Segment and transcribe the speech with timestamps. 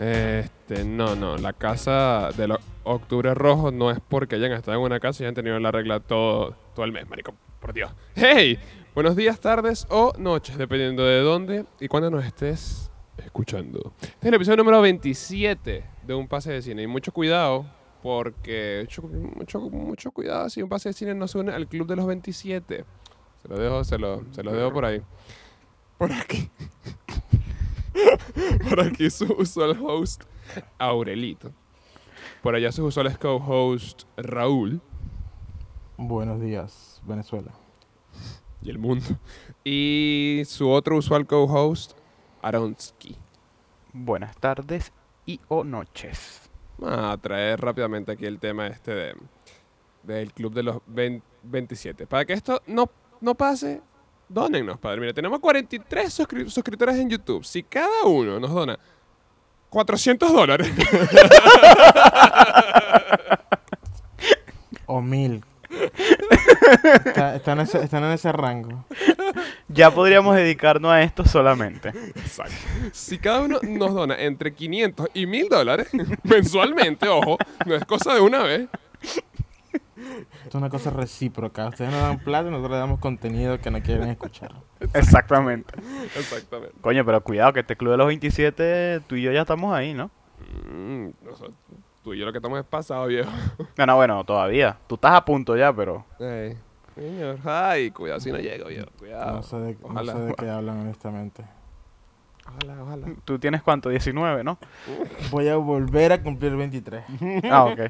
[0.00, 1.36] Este, no, no.
[1.36, 5.26] La casa de los Octubre Rojo no es porque hayan estado en una casa y
[5.26, 7.34] hayan tenido la regla todo, todo el mes, marico.
[7.60, 7.92] Por Dios.
[8.14, 8.58] ¡Hey!
[8.94, 13.92] Buenos días, tardes o noches, dependiendo de dónde y cuándo nos estés escuchando.
[14.00, 16.82] Este es el episodio número 27 de Un Pase de Cine.
[16.82, 17.66] Y mucho cuidado,
[18.02, 21.86] porque mucho, mucho, mucho cuidado si Un Pase de Cine no se une al club
[21.86, 22.84] de los 27.
[23.42, 25.02] Se lo dejo, se lo, se lo dejo por ahí.
[25.98, 26.50] Por aquí.
[28.68, 30.24] por aquí su usual host,
[30.78, 31.52] Aurelito.
[32.42, 34.80] Por allá su usual co-host, Raúl.
[35.96, 37.52] Buenos días, Venezuela.
[38.62, 39.06] Y el mundo.
[39.64, 41.92] Y su otro usual co-host,
[42.42, 43.16] Aronsky.
[43.92, 44.92] Buenas tardes
[45.26, 46.50] y o noches.
[46.78, 49.14] Vamos a traer rápidamente aquí el tema este de,
[50.02, 52.06] del club de los 20 27.
[52.06, 52.90] Para que esto no,
[53.20, 53.82] no pase,
[54.30, 55.00] dónennos, padre.
[55.00, 57.44] Mira, tenemos 43 suscri- suscriptores en YouTube.
[57.44, 58.78] Si cada uno nos dona
[59.68, 60.72] 400 dólares,
[64.86, 65.44] O mil.
[67.04, 68.84] Está- están, en ese, están en ese rango.
[69.68, 71.90] Ya podríamos dedicarnos a esto solamente.
[72.16, 72.54] Exacto.
[72.92, 75.88] Si cada uno nos dona entre 500 y 1000 dólares
[76.24, 78.68] mensualmente, ojo, no es cosa de una vez.
[80.44, 81.68] Esto es una cosa recíproca.
[81.68, 84.52] Ustedes nos dan plata y nosotros le damos contenido que no quieren escuchar.
[84.94, 85.74] Exactamente.
[86.16, 86.74] Exactamente.
[86.80, 89.94] Coño, pero cuidado que este club de los 27, tú y yo ya estamos ahí,
[89.94, 90.10] ¿no?
[90.70, 91.54] Mm, nosotros-
[92.02, 93.30] tú y yo lo que estamos es pasado, viejo.
[93.76, 94.78] No, no, bueno, todavía.
[94.86, 96.04] Tú estás a punto ya, pero...
[96.18, 96.56] Ey,
[96.94, 97.38] señor.
[97.44, 98.88] Ay, cuidado si no llego, viejo.
[98.98, 99.36] Cuidado.
[99.36, 100.12] No sé de, no Ojalá.
[100.14, 101.44] sé de qué hablan, honestamente.
[102.46, 103.06] Ojalá, ojalá.
[103.24, 104.58] Tú tienes cuánto, 19, ¿no?
[105.30, 107.04] Voy a volver a cumplir 23.
[107.50, 107.80] Ah, ok.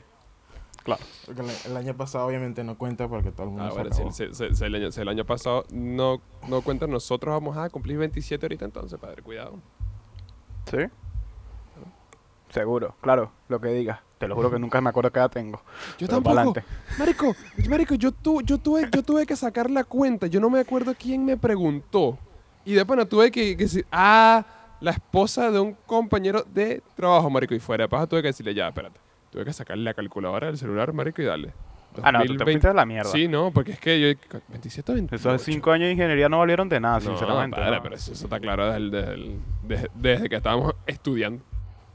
[1.27, 3.91] Porque el, el año pasado obviamente no cuenta porque todo el mundo Ah, se bueno,
[3.95, 4.13] acabó.
[4.13, 7.57] si, si- si- si el año, si el año pasado no, no cuenta, nosotros vamos
[7.57, 9.59] a cumplir 27 ahorita entonces, padre, cuidado.
[10.71, 10.79] ¿Sí?
[12.51, 14.01] Seguro, claro, lo que digas.
[14.19, 15.63] Te lo juro que nunca me acuerdo qué edad tengo.
[15.99, 16.61] Yo Pero tampoco.
[16.99, 17.35] Marico,
[17.69, 20.27] marico, yo, tu, yo, tuve, yo tuve que sacar la cuenta.
[20.27, 22.19] Yo no me acuerdo quién me preguntó.
[22.65, 24.45] Y después no tuve que, que decir, ah,
[24.81, 27.55] la esposa de un compañero de trabajo, marico.
[27.55, 29.01] Y fuera de paja tuve que decirle, ya, espérate.
[29.31, 31.53] Tuve que sacarle la calculadora del celular, marico, y darle.
[32.03, 32.45] Ah, no, tú te 2020.
[32.45, 33.11] fuiste de la mierda.
[33.11, 34.07] Sí, no, porque es que yo...
[34.49, 35.17] 27 28.
[35.29, 37.57] Esos cinco años de ingeniería no valieron de nada, No, sinceramente.
[37.57, 37.83] padre, ¿no?
[37.83, 41.43] pero eso, eso está claro desde, el- desde, el- desde- desde que estábamos estudiando.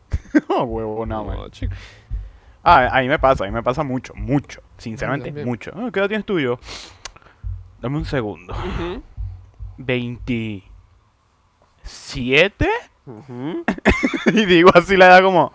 [0.50, 1.24] No, huevo, no.
[1.26, 1.74] No, chico.
[2.64, 4.62] Ah, a mí me pasa, a mí me pasa mucho, mucho.
[4.78, 5.48] Sinceramente, también.
[5.48, 5.72] mucho.
[5.76, 6.60] Ah, ¿Qué edad tienes tú yo?
[7.80, 8.54] Dame un segundo.
[8.54, 9.02] Ujú.
[9.78, 12.68] 27
[14.34, 15.54] y digo así la edad como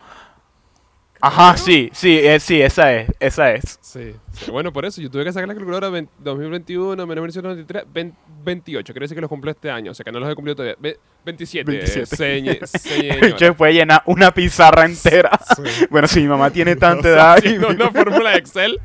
[1.22, 3.78] Ajá, sí, sí, eh, sí, esa es, esa es.
[3.82, 4.50] Sí, sí.
[4.50, 8.92] Bueno, por eso yo tuve que sacar la calculadora 20 2021 menos 1993, 20 28.
[8.94, 10.76] Quiere decir que los cumplió este año, o sea que no los he cumplido todavía.
[10.80, 11.70] Ve- 27.
[11.70, 12.16] 27.
[12.16, 13.36] señe- señora.
[13.36, 15.38] Che, puede llenar una pizarra entera.
[15.56, 15.86] Sí.
[15.90, 17.36] Bueno, si mi mamá tiene tanta O sea, edad.
[17.36, 18.80] haciendo una fórmula de Excel.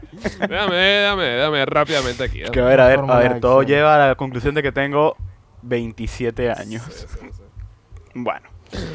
[0.50, 2.41] Déjame, déjame, déjame rápidamente aquí.
[2.51, 5.16] Que a ver, a ver, a ver, todo lleva a la conclusión de que tengo
[5.62, 6.84] 27 años.
[6.91, 7.41] Sí, sí, sí.
[8.13, 8.47] Bueno,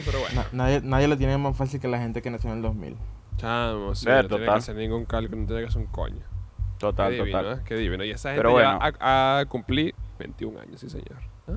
[0.04, 0.34] Pero bueno.
[0.42, 2.96] Na- nadie, nadie lo tiene más fácil que la gente que nació en el 2000.
[3.40, 6.24] Chamo, sí, no tiene que hacer ningún cálculo, no tiene que hacer un coño.
[6.78, 7.58] total, Qué divino, total.
[7.58, 7.62] ¿eh?
[7.64, 8.04] Qué divino.
[8.04, 9.48] Y esa gente Pero ya bueno.
[9.48, 11.16] cumplido 21 años, sí señor.
[11.48, 11.52] ¿Ah?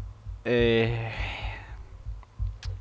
[0.46, 1.12] Eh,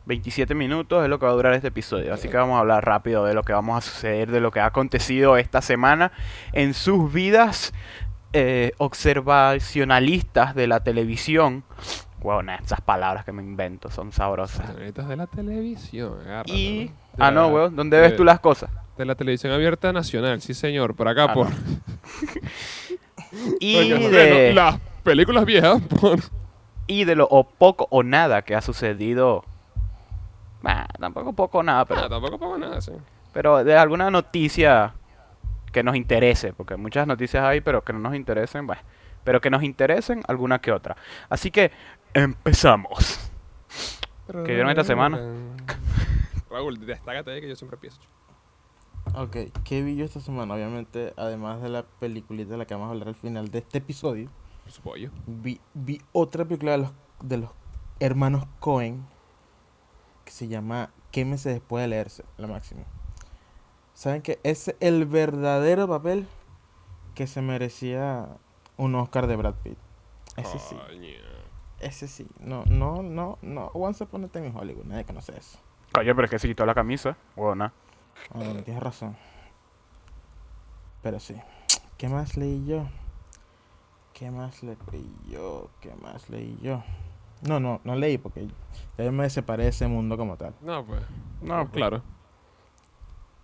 [0.06, 2.84] 27 minutos es lo que va a durar este episodio, así que vamos a hablar
[2.84, 6.10] rápido de lo que vamos a suceder, de lo que ha acontecido esta semana
[6.52, 7.72] en sus vidas
[8.32, 11.62] eh, observacionalistas de la televisión.
[12.20, 14.74] Bueno, esas palabras que me invento son sabrosas.
[14.76, 16.92] De la televisión, agárralo, Y...
[17.18, 18.70] Ah, no, weón, ¿dónde de- ves tú las cosas?
[18.96, 21.50] De la televisión abierta nacional, sí señor, por acá Ah, por...
[21.50, 21.56] no.
[23.60, 26.18] Y de, bueno, las películas viejas por...
[26.86, 29.44] y de lo o poco o nada que ha sucedido.
[30.60, 32.92] Bah, tampoco poco o nada, pero Ah, tampoco pongo nada, sí.
[33.32, 34.92] Pero de alguna noticia
[35.72, 38.82] que nos interese, porque muchas noticias hay, pero que no nos interesen, bueno,
[39.24, 40.96] pero que nos interesen alguna que otra.
[41.30, 41.72] Así que
[42.12, 43.30] empezamos.
[44.30, 45.18] ¿Qué vieron esta semana?
[46.50, 47.98] Raúl, destácate ahí que yo siempre empiezo.
[49.14, 50.54] Ok, ¿qué vi yo esta semana?
[50.54, 53.78] Obviamente, además de la peliculita de la que vamos a hablar al final de este
[53.78, 54.30] episodio,
[54.62, 55.10] Por su pollo.
[55.26, 57.50] vi, vi otra película de los, de los
[58.00, 59.04] hermanos Cohen
[60.24, 62.82] que se llama Quémese después de leerse, la máxima.
[63.92, 66.26] ¿Saben que es el verdadero papel
[67.14, 68.28] que se merecía
[68.78, 69.76] un Oscar de Brad Pitt?
[70.36, 70.76] Ese sí,
[71.80, 72.26] ese sí.
[72.40, 73.66] No, no, no, no.
[73.74, 75.58] Once Upon a Time in Hollywood, nadie conoce eso.
[75.92, 77.18] Coño, pero es que se quitó la camisa.
[77.36, 77.72] Bueno, Ah,
[78.32, 79.16] bueno, tienes razón.
[81.02, 81.34] Pero sí.
[81.98, 82.84] ¿Qué más leí yo?
[84.14, 85.68] ¿Qué más leí yo?
[85.80, 86.82] ¿Qué más leí yo?
[87.42, 88.46] No, no, no leí porque
[88.98, 90.54] ya me separé de ese mundo como tal.
[90.60, 91.00] No, pues.
[91.40, 92.02] No, No, claro.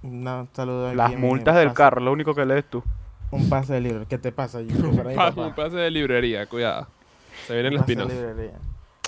[0.03, 2.83] Un saludo aquí Las multas del carro, lo único que lees tú.
[3.33, 4.07] Un pase de libro.
[4.09, 4.61] ¿Qué te pasa?
[4.63, 5.47] Yo Pa- papá.
[5.49, 6.87] un pase de librería, cuidado.
[7.47, 8.13] Se viene el Un pase de spin-off.
[8.29, 8.59] librería.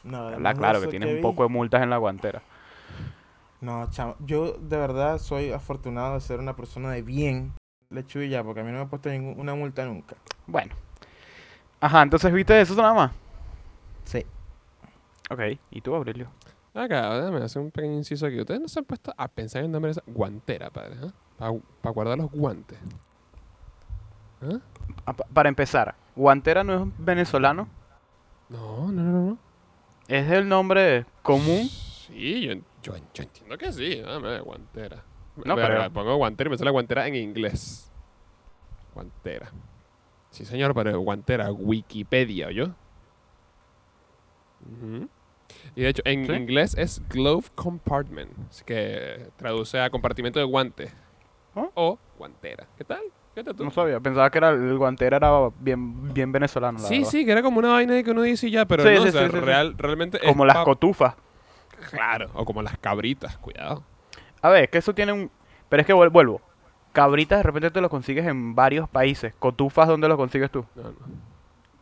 [0.03, 2.43] No, claro que eso tienes un poco de multas en la guantera.
[3.61, 4.17] No, chamo.
[4.21, 7.53] Yo de verdad soy afortunado de ser una persona de bien.
[7.91, 10.17] Lechu y ya, porque a mí no me ha puesto ninguna multa nunca.
[10.47, 10.75] Bueno.
[11.81, 13.13] Ajá, entonces viste eso nada más.
[14.05, 14.25] Sí.
[15.31, 15.41] Ok,
[15.71, 16.29] ¿y tú, Aurelio?
[16.73, 18.39] Acá, déjame hacer un pequeño inciso aquí.
[18.41, 20.97] Ustedes no se han puesto a pensar en el nombre de esa guantera, padre.
[21.39, 22.79] Para guardar los guantes.
[24.43, 24.59] ¿Ah?
[25.07, 27.69] Ah, pa- para empezar, Guantera no es venezolano.
[28.49, 29.39] No, no, no, no.
[30.09, 31.69] Es el nombre común.
[31.69, 34.01] Sí, yo, yo, yo entiendo que sí.
[34.01, 35.03] Dame guantera.
[35.45, 37.91] No, Verga, pero- Pongo guantera y me sale guantera en inglés.
[38.95, 39.51] Guantera.
[40.31, 42.67] Sí, señor, pero guantera, Wikipedia, ¿yo?
[45.75, 46.33] Y de hecho, en ¿Sí?
[46.33, 50.93] inglés es glove compartment, así que traduce a compartimento de guante.
[51.57, 51.69] ¿Ah?
[51.75, 52.67] O guantera.
[52.77, 53.01] ¿Qué tal?
[53.35, 53.65] ¿Qué tal tú?
[53.65, 55.31] No sabía, pensaba que era el Guantera era
[55.61, 56.79] bien, bien venezolano.
[56.79, 57.11] la Sí, verdad.
[57.11, 59.03] sí, que era como una vaina de que uno dice y ya, pero Sí, no,
[59.03, 59.45] sí, o sea, sí, sí, sí.
[59.45, 61.15] real, realmente es Como las cotufas.
[61.91, 63.83] Claro, o como las cabritas, cuidado.
[64.43, 65.31] A ver, es que eso tiene un...
[65.69, 66.41] Pero es que vuel- vuelvo.
[66.93, 69.33] Cabritas de repente te lo consigues en varios países.
[69.39, 70.65] Cotufas, ¿dónde lo consigues tú?
[70.75, 70.95] No, no.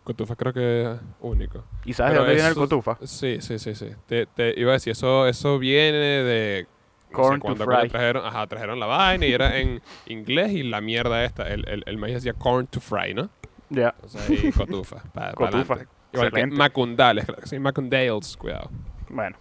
[0.04, 1.64] Cotufa creo que es único.
[1.84, 2.98] ¿Y sabes Pero de dónde viene el eso- cotufa?
[3.04, 3.90] Sí, sí, sí, sí.
[4.06, 6.66] Te, te iba a decir, eso, eso viene de...
[7.10, 7.88] no Corn fry.
[7.88, 11.82] trajeron, ajá, trajeron la vaina y era en inglés y la mierda esta, el, el,
[11.86, 13.28] el maíz decía corn to fry, ¿no?
[13.70, 13.94] Ya.
[14.02, 15.02] O sea, y cotufa.
[15.12, 15.76] pa- Cotufa.
[16.12, 18.70] Igual que macundales, creo que sí, macundales, cuidado.
[19.10, 19.36] Bueno.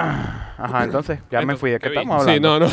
[0.00, 1.70] Ajá, entonces, ya me fui.
[1.72, 2.60] ¿De qué estamos Sí, hablando?
[2.60, 2.72] no, no.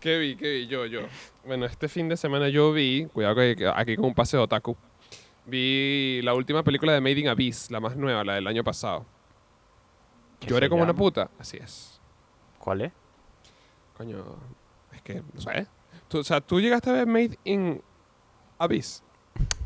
[0.00, 0.36] ¿Qué vi?
[0.36, 0.66] ¿Qué vi?
[0.66, 1.00] Yo, yo.
[1.46, 4.76] Bueno, este fin de semana yo vi, cuidado que aquí con un paseo otaku,
[5.46, 9.06] vi la última película de Made in Abyss, la más nueva, la del año pasado.
[10.40, 11.30] ¿Qué Lloré como una puta.
[11.38, 12.00] Así es.
[12.58, 12.92] ¿Cuál es?
[13.96, 14.24] Coño,
[14.92, 15.66] es que, no sé.
[16.06, 17.82] Tú, o sea, tú llegaste a ver Made in
[18.58, 19.02] Abyss.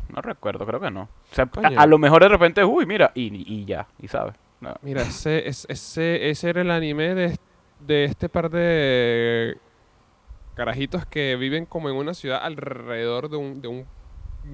[0.09, 1.03] No recuerdo, creo que no.
[1.03, 4.35] O sea, a, a lo mejor de repente, uy, mira, y, y ya, y sabes.
[4.62, 4.75] No.
[4.82, 7.37] Mira, ese, es- ese, ese era el anime de,
[7.81, 9.59] de este par de
[10.55, 13.87] carajitos que viven como en una ciudad alrededor de un, de un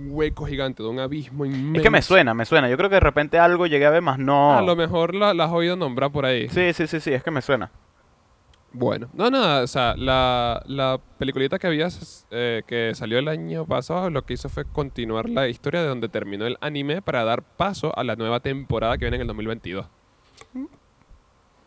[0.09, 1.77] hueco gigante, de un abismo inmenso.
[1.79, 2.69] Es que me suena, me suena.
[2.69, 4.57] Yo creo que de repente algo llegué a ver, más no.
[4.57, 6.49] A lo mejor la, la has oído nombrar por ahí.
[6.49, 7.71] Sí, sí, sí, sí, es que me suena.
[8.71, 11.89] Bueno, no, nada, o sea, la, la peliculita que había
[12.31, 16.11] eh, que salió el año pasado lo que hizo fue continuar la historia de donde
[16.11, 19.87] terminó el anime para dar paso a la nueva temporada que viene en el 2022.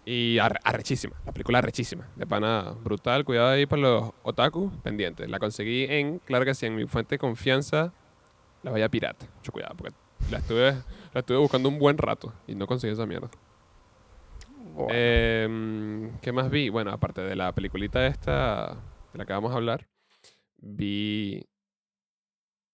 [0.03, 5.29] Y arre- arrechísima, la película arrechísima, de pana brutal, cuidado ahí para los otaku pendientes.
[5.29, 7.93] La conseguí en, claro que sí, en mi fuente de confianza,
[8.63, 9.27] la vaya pirata.
[9.37, 9.93] Mucho cuidado, porque
[10.31, 10.73] la estuve,
[11.13, 13.29] la estuve buscando un buen rato y no conseguí esa mierda.
[14.89, 16.69] Em, ¿Qué más vi?
[16.69, 18.73] Bueno, aparte de la peliculita esta
[19.13, 19.87] de la que vamos a hablar,
[20.57, 21.45] vi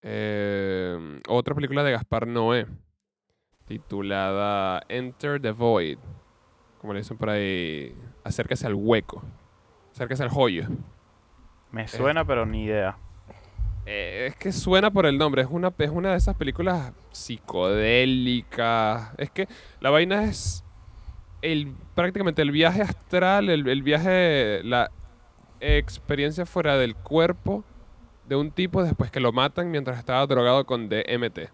[0.01, 2.67] em, otra película de Gaspar Noé
[3.67, 5.97] titulada Enter the Void.
[6.79, 9.23] Como le dicen por ahí, acérquese al hueco,
[9.91, 10.67] acérquese al joyo.
[11.71, 12.97] me suena, pero ni idea.
[13.85, 19.13] Eh, es que suena por el nombre, es una, es una de esas películas psicodélicas.
[19.17, 19.47] Es que
[19.79, 20.63] la vaina es
[21.41, 24.91] el, prácticamente el viaje astral, el, el viaje, la
[25.59, 27.63] experiencia fuera del cuerpo
[28.27, 31.49] de un tipo después que lo matan mientras estaba drogado con DMT.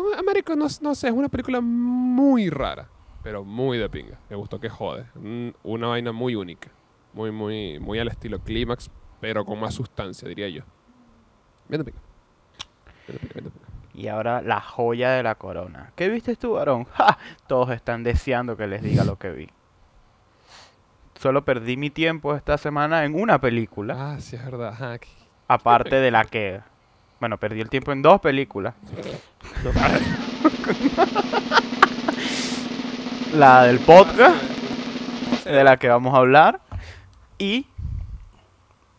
[0.00, 2.88] Un- Américo, no, no sé, es una película muy rara,
[3.22, 4.18] pero muy de pinga.
[4.30, 5.06] Me gustó que jode.
[5.14, 6.70] Un- Una vaina muy única.
[7.12, 10.62] Muy, muy, muy al estilo clímax, pero con más sustancia, diría yo.
[11.68, 12.02] Bien de pinga.
[13.06, 13.66] Bien de pinga, bien de pinga.
[13.94, 15.92] Y ahora la joya de la corona.
[15.96, 16.84] ¿Qué viste tú, varón?
[16.94, 17.18] ¡Ja!
[17.46, 19.50] Todos están deseando que les diga lo que vi.
[21.16, 24.14] Solo perdí mi tiempo esta semana en una película.
[24.14, 24.68] Ah, sí, es verdad.
[24.68, 25.08] Ajá, que-
[25.46, 26.62] Aparte de la que...
[27.22, 28.74] Bueno, perdí el tiempo en dos películas.
[33.34, 34.42] La del podcast,
[35.44, 36.58] de la que vamos a hablar.
[37.38, 37.64] Y...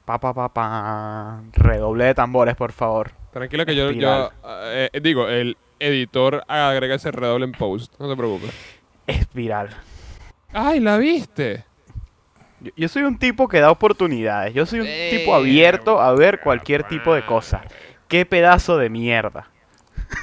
[0.06, 1.42] Pa, pa, pa, pa.
[1.52, 3.12] Redoble de tambores, por favor.
[3.34, 7.94] Tranquilo que yo, eh, eh, digo, el editor agrega ese redoble en post.
[8.00, 8.52] No te preocupes.
[9.06, 9.68] Espiral.
[10.54, 11.66] ¡Ay, la viste!
[12.62, 14.54] Yo, yo soy un tipo que da oportunidades.
[14.54, 17.64] Yo soy un Eh, tipo abierto a ver cualquier tipo de cosa.
[18.14, 19.48] Qué pedazo de mierda.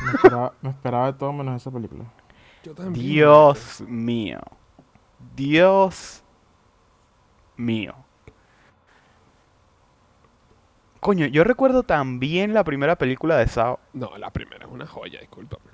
[0.05, 2.05] Me esperaba, me esperaba de todo menos esa película.
[2.63, 3.05] Yo también.
[3.05, 4.39] Dios mío.
[5.35, 6.23] Dios
[7.57, 7.97] mío.
[11.01, 13.81] Coño, yo recuerdo también la primera película de Sao.
[13.93, 15.73] No, la primera es una joya, discúlpame.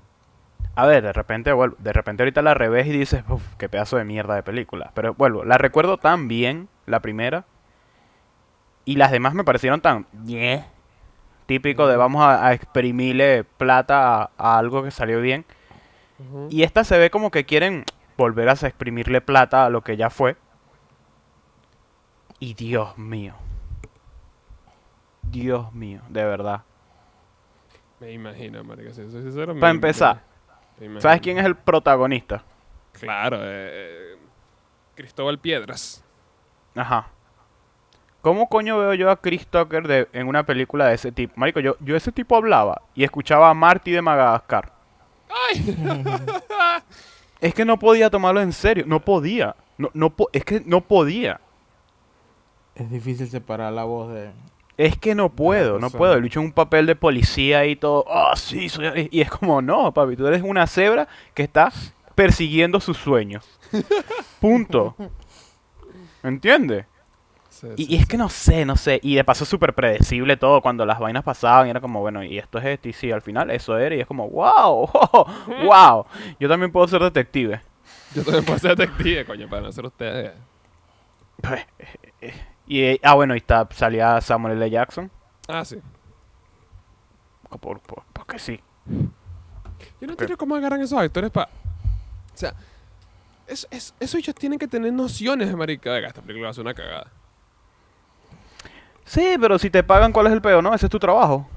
[0.75, 3.99] A ver, de repente, vuelvo, de repente ahorita la revés y dices, uff, qué pedazo
[3.99, 4.91] de mierda de película.
[4.95, 7.45] Pero vuelvo, la recuerdo tan bien, la primera.
[8.87, 10.07] Y las demás me parecieron tan...
[10.25, 10.76] "Ñe".
[11.47, 15.45] Típico de vamos a, a exprimirle plata a, a algo que salió bien.
[16.51, 17.85] Y esta se ve como que quieren
[18.17, 20.37] volver a exprimirle plata a lo que ya fue.
[22.39, 23.35] Y Dios mío.
[25.23, 26.63] Dios mío, de verdad.
[28.01, 29.55] Me imagino, marica, si soy sincero.
[29.55, 30.23] me- Para empezar,
[31.01, 32.43] ¿sabes quién es el protagonista?
[32.93, 34.17] Claro, eh,
[34.95, 36.05] Cristóbal Piedras.
[36.75, 37.09] Ajá.
[38.27, 41.33] ¿Cómo coño veo yo a Chris Tucker de- en una película de ese tipo?
[41.37, 44.73] Marico, yo, yo ese tipo hablaba y escuchaba a Marty de Madagascar.
[47.41, 48.83] Es que no podía tomarlo en serio.
[48.89, 49.55] No podía.
[49.79, 51.41] No, no po- es que no podía.
[52.75, 54.33] Es difícil separar la voz de...
[54.77, 56.15] Es que no puedo, no puedo.
[56.15, 58.07] El bicho en un papel de policía y todo.
[58.11, 59.09] Ah, sí, soy...
[59.13, 61.73] Y es como, no, papi, tú eres una cebra que está
[62.17, 63.45] persiguiendo sus sueños.
[64.41, 64.97] Punto.
[66.25, 66.87] ¿Entiendes?
[67.57, 69.01] Sí, Y, sí, y es que no sé, no sé.
[69.03, 70.61] Y de paso súper predecible todo.
[70.61, 72.89] Cuando las vainas pasaban, y era como, bueno, y esto es esto.
[72.89, 73.95] Y sí, al final eso era.
[73.95, 74.89] Y es como, wow,
[75.65, 76.07] wow.
[76.41, 77.61] Yo también puedo ser detective.
[78.15, 80.33] Yo también puedo ser detective, coño, para no ser ustedes.
[82.67, 84.71] Y, eh, ah, bueno, y está, salía Samuel L.
[84.71, 85.11] Jackson.
[85.49, 85.79] Ah, sí.
[87.61, 88.61] Por, por- porque sí.
[88.87, 91.47] Yo no entiendo cómo agarran esos actores para.
[91.47, 92.55] O sea,
[93.47, 95.93] es, es, esos ellos tienen que tener nociones de marica.
[95.93, 97.11] Venga, esta película va a ser una cagada.
[99.07, 100.75] Sí, pero si te pagan, ¿cuál es el peo, no?
[100.75, 101.49] Ese es tu trabajo.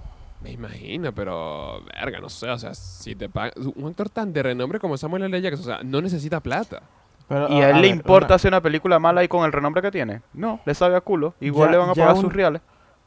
[0.41, 1.83] Me imagino, pero.
[1.99, 2.49] Verga, no sé.
[2.49, 3.51] O sea, si te pagan.
[3.75, 5.41] Un actor tan de renombre como Samuel L.
[5.41, 6.81] Jackson, o sea, no necesita plata.
[7.27, 9.27] Pero, ¿Y a- a él a le ver, importa una- hacer una película mala y
[9.27, 10.21] con el renombre que tiene?
[10.33, 11.33] No, le sabe a culo.
[11.41, 12.61] Igual Ya- le van a pagar un- sus reales.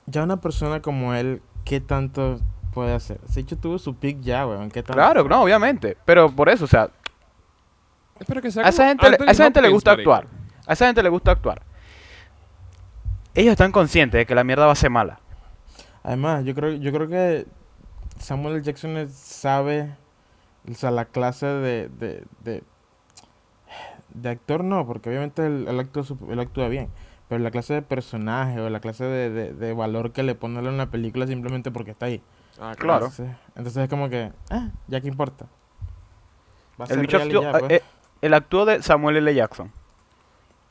[0.07, 2.39] ya una persona como él, ¿qué tanto
[2.75, 3.19] puede hacer?
[3.29, 4.71] Se hecho tuvo su pick ya, weón.
[4.71, 4.93] ¿Qué tanto?
[4.95, 5.97] Claro, no, obviamente.
[6.05, 6.91] Pero por eso, o sea,
[8.21, 10.27] Espero que sea a esa como gente, le- a esa gente le gusta actuar.
[10.67, 11.63] A esa gente le gusta actuar.
[13.35, 15.21] Ellos están conscientes de que la mierda va a ser mala.
[16.03, 17.47] Además, yo creo, yo creo que
[18.19, 18.63] Samuel L.
[18.65, 19.95] Jackson sabe,
[20.71, 22.63] o sea, la clase de, de, de,
[24.15, 26.89] de actor no, porque obviamente él, él actúa, él actúa bien,
[27.29, 30.59] pero la clase de personaje o la clase de, de, de valor que le pone
[30.59, 32.21] a una película simplemente porque está ahí.
[32.61, 33.07] Ah, Claro.
[33.07, 35.47] Entonces, entonces es como que, ah, ya que importa.
[36.81, 37.73] Va a El ser bicho actuó- ya, pues.
[37.73, 37.83] eh,
[38.21, 39.35] el actúo de Samuel L.
[39.35, 39.73] Jackson.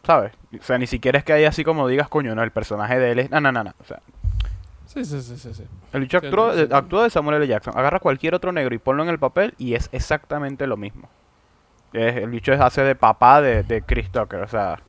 [0.03, 0.33] ¿Sabes?
[0.59, 3.11] O sea, ni siquiera es que haya así como digas, coño, no, el personaje de
[3.11, 3.29] él es...
[3.29, 3.73] No, no, no, no.
[3.79, 3.99] O sea,
[4.87, 5.53] Sí, sí, sí, sí.
[5.53, 5.63] sí.
[5.93, 6.75] el bicho Sí, sí, entiendo.
[6.75, 7.47] actúa de Samuel L.
[7.47, 7.73] Jackson.
[7.77, 11.07] Agarra cualquier otro negro y ponlo en el papel y es exactamente lo mismo.
[11.93, 14.79] Es- el bicho es- hace de papá de, de Chris Tucker, o sea...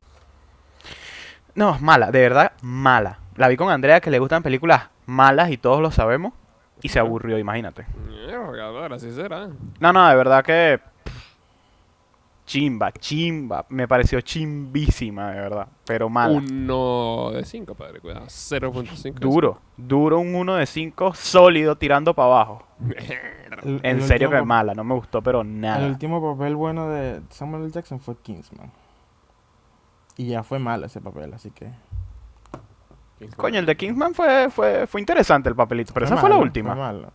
[1.55, 3.19] No, mala, de verdad, mala.
[3.37, 6.33] La vi con Andrea que le gustan películas malas y todos lo sabemos.
[6.81, 7.87] Y se aburrió, imagínate.
[8.09, 9.49] Mierda, ahora sí será.
[9.79, 10.81] No, no, de verdad que.
[12.53, 13.65] Chimba, chimba.
[13.71, 15.69] Me pareció chimbísima, de verdad.
[15.87, 16.35] Pero mala.
[16.37, 18.27] Uno de cinco, padre, cuidado.
[18.27, 19.15] 0.5.
[19.21, 22.63] Duro, duro un 1 de 5 sólido tirando para abajo.
[23.63, 25.87] El- En el serio que mala, no me gustó, pero El nada.
[25.87, 27.71] último papel bueno de Samuel L.
[27.73, 28.71] Jackson fue Kingsman.
[30.19, 31.71] Y ya fue malo ese papel, así que.
[33.37, 36.75] Coño, el de Kingsman fue, fue, fue interesante el papelito, pero esa fue la última.
[36.75, 37.13] malo.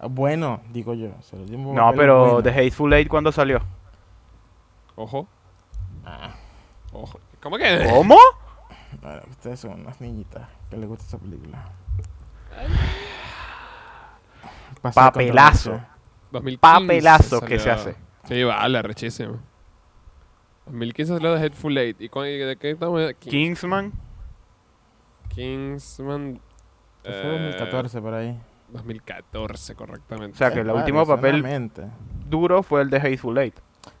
[0.00, 1.10] Ah, Bueno, digo yo.
[1.18, 2.42] o sea, el último No, pero bueno.
[2.42, 3.60] The Hateful Eight cuando salió.
[4.96, 5.26] Ojo,
[6.04, 6.34] Ah,
[6.92, 7.18] ojo.
[7.40, 7.86] ¿Cómo que?
[7.90, 8.16] ¿Cómo?
[9.02, 11.64] bueno, ustedes son unas niñitas que les gusta esa película.
[14.82, 15.70] Papelazo.
[15.70, 15.88] controversia.
[16.32, 17.96] 2015 Papelazo que se hace.
[18.24, 19.38] Sí, vale, rechísimo.
[20.66, 22.00] 2015 salió de Headful Eight.
[22.00, 23.00] ¿Y con, de qué estamos?
[23.18, 23.92] King- Kingsman.
[25.28, 26.40] Kingsman.
[27.02, 28.38] Eso fue eh, 2014 por ahí.
[28.70, 30.34] 2014, correctamente.
[30.34, 31.70] O sea, que el último papel
[32.28, 33.54] duro fue el de Hateful Eight.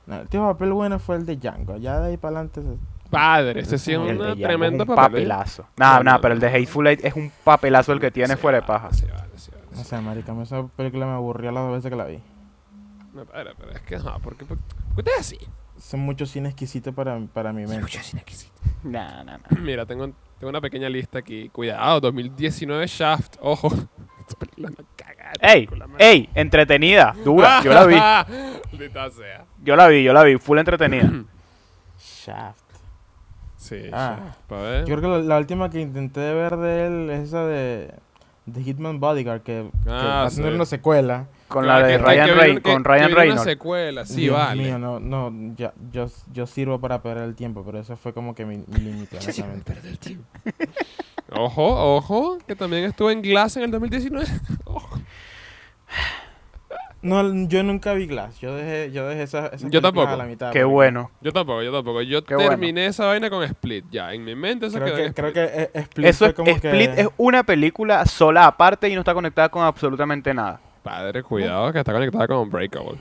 [0.06, 1.76] No, el último papel bueno fue el de Django.
[1.78, 2.62] Ya de ahí para adelante.
[2.62, 5.12] se- Padre, ese sí es un tremendo papel.
[5.12, 5.66] papelazo.
[5.76, 6.48] No, No, no, no, pero el de.
[6.48, 8.92] Hateful Eight es un papelazo el que tiene Sí, fuera de paja.
[8.92, 9.64] Sí, vale, sí, vale.
[9.76, 12.20] No sé, marica, esa película me aburrió las dos veces que la vi.
[13.12, 14.62] No, padre, pero es que no, porque, porque
[14.96, 15.38] usted es así.
[15.78, 17.86] Son mucho cine exquisito para, para mi mente.
[18.82, 19.44] No, no, no.
[19.60, 20.06] Mira, tengo,
[20.38, 21.48] tengo una pequeña lista aquí.
[21.50, 23.36] Cuidado, 2019 Shaft.
[23.40, 23.68] Ojo.
[25.40, 25.68] ¡Ey!
[25.98, 26.28] ¡Ey!
[26.34, 27.60] Entretenida, dura.
[27.62, 27.96] Yo la vi.
[28.72, 29.44] Maldita sea.
[29.62, 30.36] Yo la vi, yo la vi.
[30.38, 31.10] Full entretenida.
[31.98, 32.58] Shaft.
[33.56, 34.16] Sí, Ah.
[34.18, 34.38] Shaft.
[34.48, 34.84] Pa' ver.
[34.84, 37.92] Yo creo que la, la última que intenté ver de él es esa de,
[38.46, 40.56] de Hitman Bodyguard, que, que Ah, va a tener sí.
[40.56, 41.26] una secuela.
[41.48, 42.44] Con Ah, la de Ryan Reynolds.
[42.44, 43.42] viene- Con que Ryan viene una Reynolds.
[43.44, 44.62] secuela, sí, Dios vale.
[44.62, 48.34] mío, no, no, ya, yo, yo sirvo para perder el tiempo, pero eso fue como
[48.34, 49.74] que mi, mi límite, honestamente.
[51.32, 54.26] Ojo, ojo, que también estuvo en Glass en el 2019.
[54.64, 54.98] Ojo.
[57.02, 58.40] No, yo nunca vi Glass.
[58.40, 60.08] Yo dejé, yo dejé esas, esas Yo tampoco.
[60.08, 60.46] a la mitad.
[60.52, 61.10] Qué porque bueno.
[61.20, 62.00] Yo tampoco, yo tampoco.
[62.00, 62.48] Yo Qué bueno.
[62.50, 63.84] terminé esa vaina con Split.
[63.90, 65.52] Ya, en mi mente eso Creo quedó que, en creo Split.
[65.52, 67.00] que eh, Split Eso fue es, como Split que...
[67.02, 70.60] es una película sola aparte y no está conectada con absolutamente nada.
[70.82, 72.98] Padre, cuidado que está conectada con Unbreakable.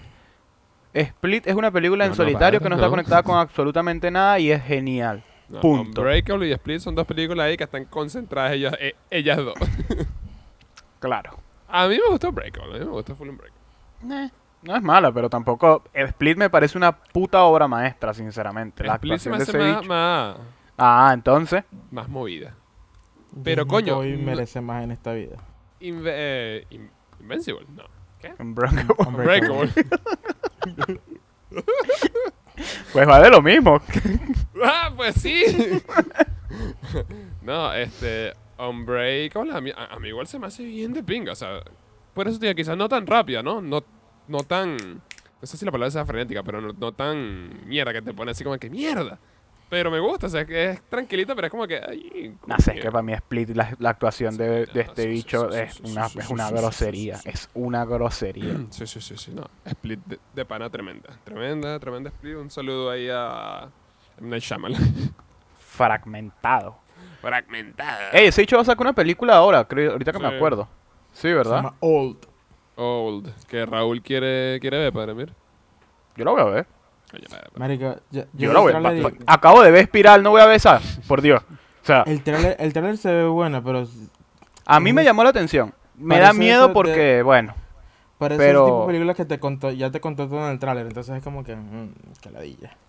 [0.94, 4.12] Split es una película No, en no, solitario padre, que no está conectada con absolutamente
[4.12, 5.24] nada y es genial.
[5.50, 6.02] No, Punto.
[6.02, 9.54] Unbreakable y Split son dos películas ahí que están concentradas ellas, eh, ellas dos.
[11.00, 11.38] Claro.
[11.68, 13.62] A mí me gustó Unbreakable, a mí me gustó Full Unbreakable.
[14.26, 14.30] Eh,
[14.64, 15.84] no es mala, pero tampoco.
[15.94, 18.84] Split me parece una puta obra maestra, sinceramente.
[18.86, 20.38] La Split se me hace más,
[20.78, 21.64] Ah, entonces.
[21.92, 22.56] más movida.
[23.44, 25.36] pero, Disney coño, no- merece más en esta vida.
[25.82, 27.84] Inve- eh, In- Invincible, no.
[28.22, 28.34] ¿Qué?
[28.40, 28.96] Unbreakable.
[29.06, 29.70] Unbreakable.
[32.94, 33.82] Pues va de lo mismo.
[34.64, 35.44] Ah, pues sí.
[37.42, 38.34] no, este.
[38.58, 41.32] Unbreakable, a mí, a, mí igual se me hace bien de pinga.
[41.34, 41.62] O sea,
[42.14, 43.62] por eso digo, quizás no tan rápida, ¿no?
[43.62, 43.84] No,
[44.28, 44.78] no tan.
[44.78, 48.32] No sé si la palabra sea frenética, pero no, no tan mierda que te pone
[48.32, 49.20] así como que mierda.
[49.70, 51.78] Pero me gusta, o sea, que es tranquilita, pero es como que.
[51.78, 55.04] Ay, No sé, es que para mí Split, la, la actuación de, de Sí, este
[55.04, 57.16] sí, bicho sí, sí, es sí, una, sí, es sí, una sí, sí, grosería.
[57.18, 57.30] sí, sí.
[57.30, 58.54] Es una grosería.
[58.70, 59.50] Sí, sí, sí, sí, no.
[59.66, 61.10] Split de, de pana tremenda.
[61.24, 62.36] Tremenda, tremenda Split.
[62.38, 63.70] Un saludo ahí a.
[64.20, 64.30] M.
[64.30, 65.14] Night Shyamalan.
[65.58, 66.76] Fragmentado.
[67.22, 68.10] Fragmentada.
[68.12, 70.68] Ey, ese bicho va a sacar una película ahora, creo, ahorita que me acuerdo.
[71.14, 71.56] Sí, Se ¿verdad?
[71.58, 72.18] llama Old.
[72.76, 73.30] Old.
[73.48, 75.34] Que Raúl quiere, quiere ver, padre, mira.
[76.16, 76.68] Yo la voy a ver.
[77.56, 79.24] Marico, yo, Yo, vi la voy a tráiler ver.
[79.28, 80.82] Acabo de ver Espiral, no voy a ver esa.
[81.08, 81.44] Por Dios.
[81.44, 83.86] O sea, El trailer, el trailer se ve bueno, pero
[84.66, 85.74] a mí me llamó la atención.
[85.96, 87.54] Me da miedo porque, de- bueno.
[88.18, 90.60] parece Pero- el tipo de películas que te contó, ya te contó todo en el
[90.60, 90.88] trailer.
[90.88, 92.72] Entonces es como que, mmm, que ladilla.
[92.72, 92.83] Marico,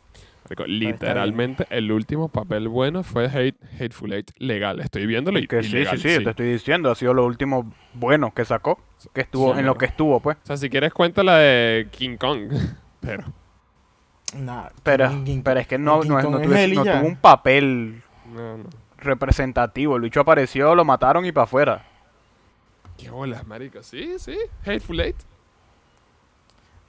[0.66, 4.80] literalmente el último papel bueno fue Hate, Hateful Eight legal.
[4.80, 6.90] Estoy viéndolo y Que sí, ilegal, sí, sí, te estoy diciendo.
[6.90, 8.78] Ha sido lo último bueno que sacó.
[9.12, 10.36] Que estuvo Sí, en lo que estuvo, pues.
[10.42, 12.52] O sea, si quieres cuenta la de King Kong.
[13.00, 13.24] Pero,
[14.36, 18.02] Nah, Pero, King- pero es que no, no, tuve- tuvo un papel
[18.34, 18.64] no, no.
[18.98, 19.94] representativo.
[19.96, 21.84] El bicho apareció, lo mataron y para afuera.
[22.96, 23.82] Qué bolas, marico.
[23.82, 24.36] Sí, sí.
[24.66, 25.16] Hateful Eight.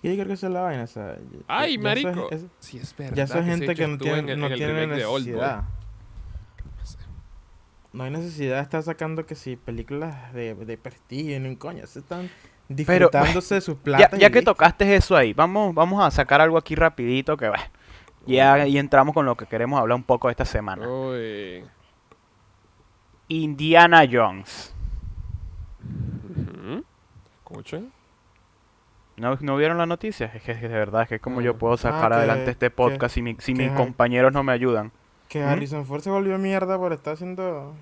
[0.06, 0.84] Yo creo que esa es la vaina.
[0.84, 2.32] O sea, Ay, ya eso es- marico.
[2.32, 3.16] es- Sí, es verdad.
[3.16, 5.64] ya eso es ese gente que no tiene, en el- no en el tiene necesidad.
[7.94, 11.88] No hay necesidad de estar sacando que si películas de, de prestigio, ni un coño.
[11.88, 12.30] Se están
[12.68, 14.20] disfrutándose de sus Ya, platas.
[14.20, 14.52] ya y que listo.
[14.54, 17.64] tocaste eso ahí, vamos, vamos a sacar algo aquí rapidito que bueno,
[18.28, 20.86] ya y entramos con lo que queremos hablar un poco esta semana.
[20.90, 21.64] Uy.
[23.30, 24.74] Indiana Jones.
[26.30, 26.84] Ujú.
[27.38, 27.92] Escuchen.
[29.18, 30.30] ¿No, ¿No vieron la noticia?
[30.34, 31.58] Es que, de verdad es que como yo Mm.
[31.58, 34.34] puedo sacar Ah, que- adelante este que- podcast si, mi- si que mis hay- compañeros
[34.34, 34.92] no me ayudan.
[35.30, 35.48] Que ¿Mm?
[35.48, 37.74] Harrison Ford se volvió mierda por estar haciendo.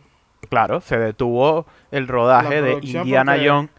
[0.49, 3.69] Claro, se detuvo el rodaje de Indiana porque- Jones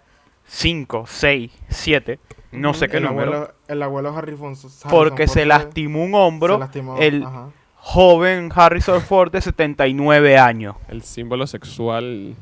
[0.47, 2.19] 5, 6, 7,
[2.53, 6.15] no sé qué el número, Abuelo, el abuelo Harrison, Harrison porque Ford se lastimó un
[6.15, 7.49] hombro se lastimó, el ajá.
[7.77, 10.77] joven Harrison Ford de 79 años.
[10.89, 12.35] El símbolo sexual.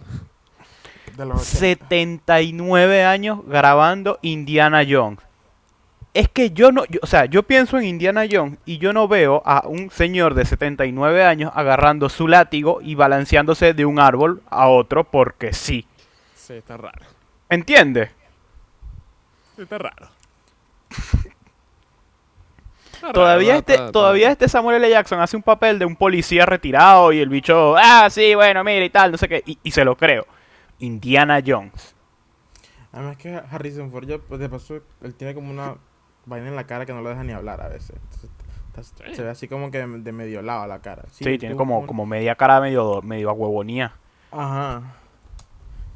[1.16, 1.86] De los 80.
[1.88, 5.18] 79 años grabando Indiana Jones.
[6.14, 9.08] Es que yo no, yo- o sea, yo pienso en Indiana Jones y yo no
[9.08, 14.42] veo a un señor de 79 años agarrando su látigo y balanceándose de un árbol
[14.50, 15.86] a otro porque sí.
[16.34, 17.06] Sí, está raro.
[17.48, 18.10] ¿Entiendes?
[19.56, 20.08] Sí, está raro.
[23.12, 24.88] Todavía este, todavía este Samuel L.
[24.88, 28.84] Jackson hace un papel de un policía retirado y el bicho, ah, sí, bueno, mira
[28.84, 30.24] y tal, no sé qué, y, y se lo creo.
[30.82, 31.94] Indiana Jones.
[32.92, 35.76] Además que Harrison Ford, ya, pues, de paso, él tiene como una
[36.26, 37.96] vaina en la cara que no lo deja ni hablar a veces.
[37.96, 38.42] Entonces, está-
[38.82, 39.14] Sí.
[39.14, 41.04] Se ve así como que de, de medio lado la cara.
[41.10, 43.92] Sí, tiene como, como media cara medio, medio a huevonía.
[44.30, 44.82] Ajá.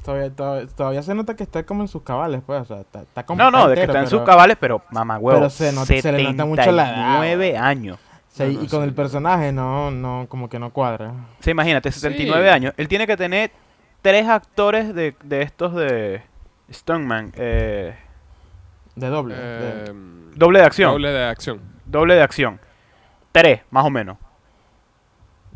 [0.05, 2.61] Todavía, todavía, todavía se nota que está como en sus cabales, pues.
[2.61, 3.41] O sea, está, está como.
[3.43, 5.39] No, no, de que está en sus cabales, pero mamá huevo.
[5.39, 7.99] pero se nota- se le nota mucho la edad, 79 años.
[8.29, 8.87] Sí, No, no, y con sí.
[8.87, 11.13] el personaje no, no, como que no cuadra.
[11.39, 12.53] Sea, imagínate, 79 Sí.
[12.53, 12.73] años.
[12.77, 13.51] Él tiene que tener
[14.01, 16.21] tres actores de, de estos de
[16.71, 17.31] Stuntman.
[17.35, 17.95] Eh,
[18.95, 19.35] De doble.
[19.35, 20.91] de- Em, doble de acción.
[20.91, 21.61] Doble de acción.
[21.85, 22.59] Doble de acción.
[23.31, 24.17] Tres, más o menos.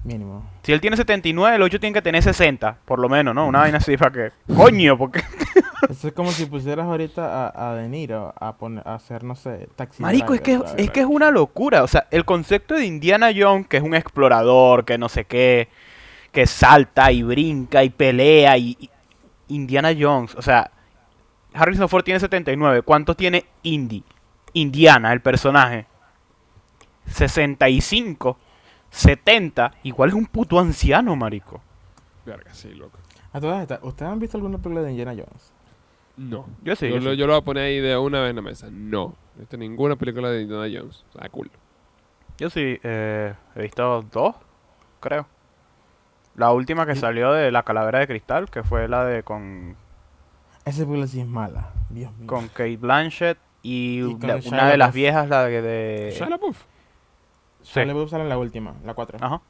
[0.04, 0.44] mínimo.
[0.64, 3.46] Si él tiene 79, el 8 tiene que tener 60, por lo menos, ¿no?
[3.48, 4.32] Una vaina así para que...
[4.56, 5.22] Coño, porque...
[5.90, 9.36] Eso es como si pusieras ahorita a, a De Niro a, poner, a hacer, no
[9.36, 10.02] sé, taxi.
[10.02, 11.84] Marico, es que, driver, es que es una locura.
[11.84, 15.70] O sea, el concepto de Indiana Jones, que es un explorador, que no sé qué,
[16.32, 18.78] que salta y brinca y pelea y...
[18.80, 18.90] y-
[19.50, 20.72] Indiana Jones, o sea,
[21.54, 22.84] Harrison Ford tiene 79.
[22.84, 24.02] ¿Cuánto tiene Indy?
[24.54, 25.88] Indiana, el personaje.
[27.08, 28.38] 65,
[28.90, 29.72] 70.
[29.84, 31.62] Igual es un puto anciano, marico.
[32.26, 32.98] Verga, sí, loco.
[33.34, 35.52] A todas estas, ¿ustedes han visto alguna película de Indiana Jones?
[36.18, 36.46] No.
[36.64, 36.88] Yo sí.
[36.88, 37.18] yo, yo lo, sí.
[37.18, 38.68] yo lo voy a poner ahí de una vez en la mesa.
[38.72, 39.08] No.
[39.08, 41.06] No he visto ninguna película de Indiana Jones.
[41.14, 41.50] O sea, cool.
[42.38, 44.36] Yo sí, eh, he visto dos,
[45.00, 45.28] creo.
[46.36, 49.76] La última que Y- salió de La Calavera de Cristal, que fue la de con,
[50.66, 51.70] Esa película sí es mala.
[51.90, 52.28] Dios mío.
[52.28, 55.62] con Kate Blanchett y, Shia una de las viejas, la de...
[55.62, 56.58] de- Shia LaBeouf.
[57.62, 59.18] sí, Shia LaBeouf sale en la última, la 4.
[59.22, 59.42] Ajá.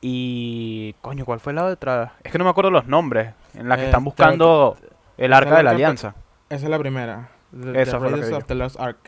[0.00, 0.94] Y...
[1.00, 2.14] Coño, ¿cuál fue la otra?
[2.22, 3.34] Es que no me acuerdo los nombres.
[3.54, 4.76] En la que están Este, buscando
[5.16, 6.14] el Arca la de la otra Alianza.
[6.50, 7.28] Esa es la primera.
[7.52, 8.98] The, Esa The fue la que Raiders vi of the Lost Ark.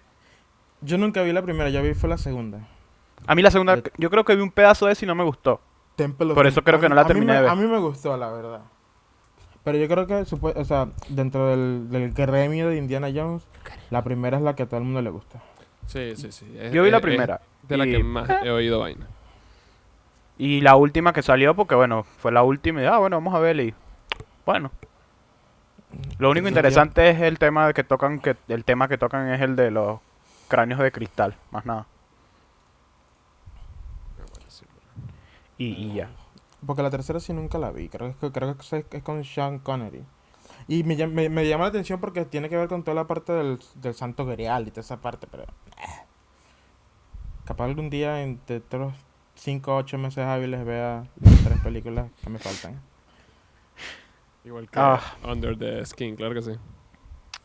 [0.83, 2.61] Yo nunca vi la primera, yo vi fue la segunda.
[3.27, 5.25] A mí la segunda, yo creo que vi un pedazo de esa y no me
[5.25, 5.61] gustó.
[5.97, 6.65] Temple of Por eso Doom.
[6.65, 7.51] creo que no la terminé me- de ver.
[7.51, 8.61] A mí me gustó, la verdad.
[9.63, 10.25] Pero yo creo que,
[10.59, 13.47] o sea, dentro del, del gremio de Indiana Jones,
[13.91, 15.41] la primera es la que a todo el mundo le gusta.
[15.87, 16.55] Sí, sí, sí.
[16.59, 17.41] Es- Yo vi la es- primera.
[17.63, 19.07] es de la y- que más he oído vaina.
[20.37, 23.39] Y la última que salió, porque bueno, fue la última y ah, bueno, vamos a
[23.39, 23.75] verla y
[24.45, 24.71] bueno.
[26.19, 29.41] Lo único interesante es el tema de que tocan, que el tema que tocan es
[29.41, 30.01] el de los
[30.49, 31.87] cráneos de cristal, más nada.
[35.59, 36.11] Y, y ya.
[36.67, 37.89] Porque la tercera sí nunca la vi.
[37.89, 40.03] Creo que, creo que es- es con Sean Connery.
[40.69, 43.33] Y me, me, me llama la atención porque tiene que ver con toda la parte
[43.33, 45.43] del, del Santo Grial y toda esa parte, pero...
[45.45, 45.47] eh.
[47.45, 48.95] Capaz algún día, entre otros
[49.35, 52.81] 5 o 8 meses hábiles, vea las tres películas que me faltan.
[54.45, 55.01] Igual que Ah.
[55.25, 56.53] Under the Skin, claro que sí.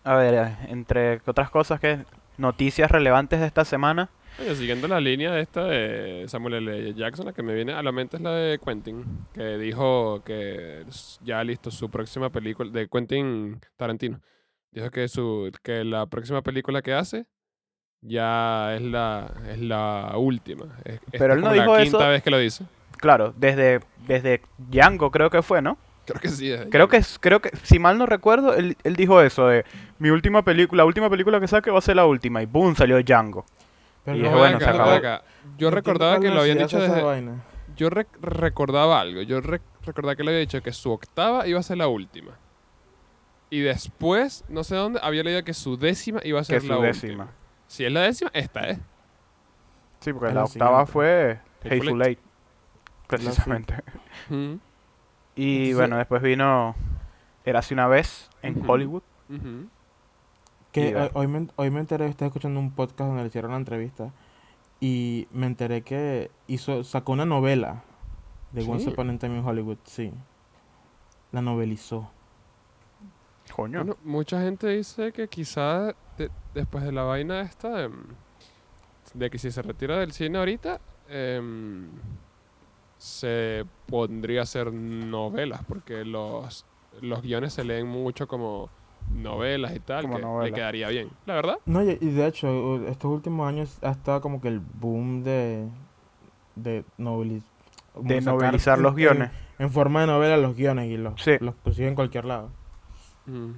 [0.05, 2.05] A ver, eh, entre otras cosas que
[2.37, 4.09] noticias relevantes de esta semana.
[4.41, 6.93] Oye, siguiendo la línea esta de Samuel L.
[6.93, 10.85] Jackson, la que me viene a la mente es la de Quentin, que dijo que
[11.23, 14.21] ya listo su próxima película, de Quentin Tarantino.
[14.71, 17.25] Dijo que su que la próxima película que hace
[18.01, 20.65] ya es la es la última.
[20.85, 22.65] Es- Pero es él no como la dijo quinta vez que lo dice.
[22.97, 25.77] Claro, desde, desde Django creo que fue, ¿no?
[26.05, 26.53] Creo que sí.
[26.71, 29.63] Creo que, creo que, si mal no recuerdo, él, él dijo eso de
[29.99, 32.41] mi última película, la última película que saque va a ser la última.
[32.41, 33.45] Y boom, salió Django.
[34.05, 34.95] Pero Y no, es Ven bueno, acá, se ven acabó.
[34.97, 35.23] acá.
[35.57, 37.01] Yo recordaba que lo habían dicho desde...
[37.01, 37.43] vaina.
[37.75, 39.21] Yo rec- recordaba algo.
[39.21, 42.31] Yo rec- recordaba que le había dicho que su octava iba a ser la última.
[43.49, 46.67] Y después, no sé dónde, había leído que su décima iba a Que ser su
[46.67, 47.11] la décima.
[47.23, 47.31] última.
[47.67, 48.79] Si es la décima, esta es.
[49.99, 52.19] Sí, porque Es la la octava fue Hateful Eight.
[53.07, 53.75] Precisamente.
[55.35, 56.75] Y bueno, después vino
[57.45, 58.61] Érase una vez en.
[58.69, 59.03] Hollywood.
[59.29, 59.67] ujú.
[60.71, 63.57] Que hoy, hoy me, hoy me enteré, estaba escuchando un podcast donde le hicieron la
[63.57, 64.11] entrevista
[64.79, 67.83] y me enteré que hizo, sacó una novela
[68.51, 68.89] de Once.
[68.89, 70.11] Upon a Time in Hollywood, sí.
[71.31, 72.09] La novelizó.
[73.55, 73.79] Coño.
[73.79, 77.89] Bueno, mucha gente dice que quizá de- después de la vaina esta de,
[79.15, 80.79] de que si se retira del cine ahorita,
[81.09, 81.89] em,
[82.97, 86.65] se pondría a hacer novelas, porque los,
[87.01, 88.69] los guiones se leen mucho como
[89.13, 91.09] novelas y tal, Como que le quedaría bien.
[91.25, 95.23] La verdad, No, y, de hecho, estos últimos años ha estado como que el boom
[95.23, 95.67] de,
[96.55, 97.43] de, noveliz-
[97.95, 99.31] novelizar los en- guiones.
[99.59, 101.33] En, forma de novela los guiones y los, Sí.
[101.41, 102.49] los consiguen en cualquier lado.
[103.25, 103.51] mm.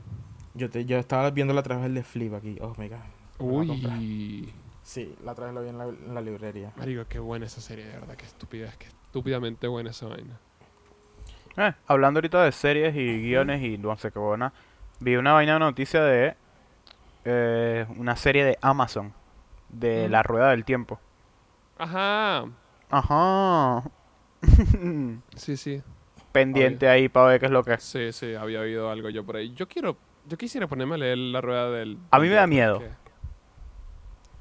[0.54, 2.58] Yo, te, yo estaba viéndola a través del de Flip aquí.
[2.60, 2.98] Oh my god.
[3.40, 3.46] La.
[3.46, 6.74] Uy, Sí, la otra vez lo vi en la, en la librería.
[6.76, 10.38] marico, qué buena esa serie, de verdad, qué estupidez, qué estúpidamente buena esa vaina.
[11.58, 14.52] Eh, hablando ahorita de series y guiones y no sé qué buena.
[15.02, 16.36] Vi una vaina de noticia de
[17.26, 19.14] eh, una serie de Amazon.
[19.70, 20.12] De Mm.
[20.12, 21.00] La Rueda del Tiempo.
[21.78, 22.46] Ajá,
[22.90, 23.84] Ajá.
[25.36, 25.82] sí, sí.
[26.32, 27.84] Pendiente ahí para ver qué es lo que es.
[27.84, 29.54] Sí, sí, había oído algo yo por ahí.
[29.54, 31.98] Yo quiero, yo quisiera ponerme a leer la rueda del...
[32.12, 32.84] A mí me da miedo.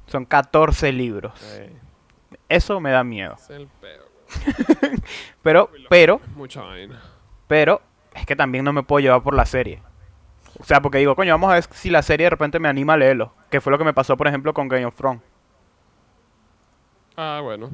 [0.06, 1.32] Son 14 libros.
[2.48, 3.34] Eso me da miedo.
[3.34, 4.04] es el peo,
[5.42, 7.00] Pero, pero, es mucha vaina.
[7.46, 7.80] pero,
[8.14, 9.80] es que también no me puedo llevar por la serie.
[10.60, 12.92] O sea, porque digo, coño, vamos a ver si la serie de repente me anima
[12.92, 13.32] a leerlo.
[13.50, 15.22] Que fue lo que me pasó, por ejemplo, con Game of Thrones.
[17.16, 17.70] Ah, bueno.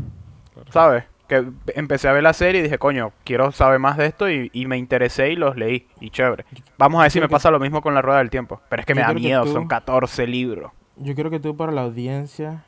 [0.55, 0.73] claro.
[0.73, 1.05] ¿Sabes?
[1.29, 1.45] Que
[1.75, 4.67] empecé a ver la serie y dije, coño, quiero saber más de esto y, y
[4.67, 5.89] me interesé y los leí.
[6.01, 6.45] Y chévere.
[6.79, 8.61] Vamos a ver si me que- pasa lo mismo con la Rueda del Tiempo.
[8.69, 10.71] Pero es que me da miedo, tú- son 14 libros.
[10.97, 12.65] Yo creo que tú para la audiencia,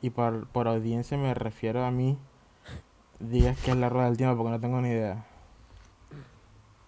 [0.00, 2.18] y por, por audiencia me refiero a mí,
[3.20, 5.24] digas que es la rueda del tiempo porque no tengo ni idea.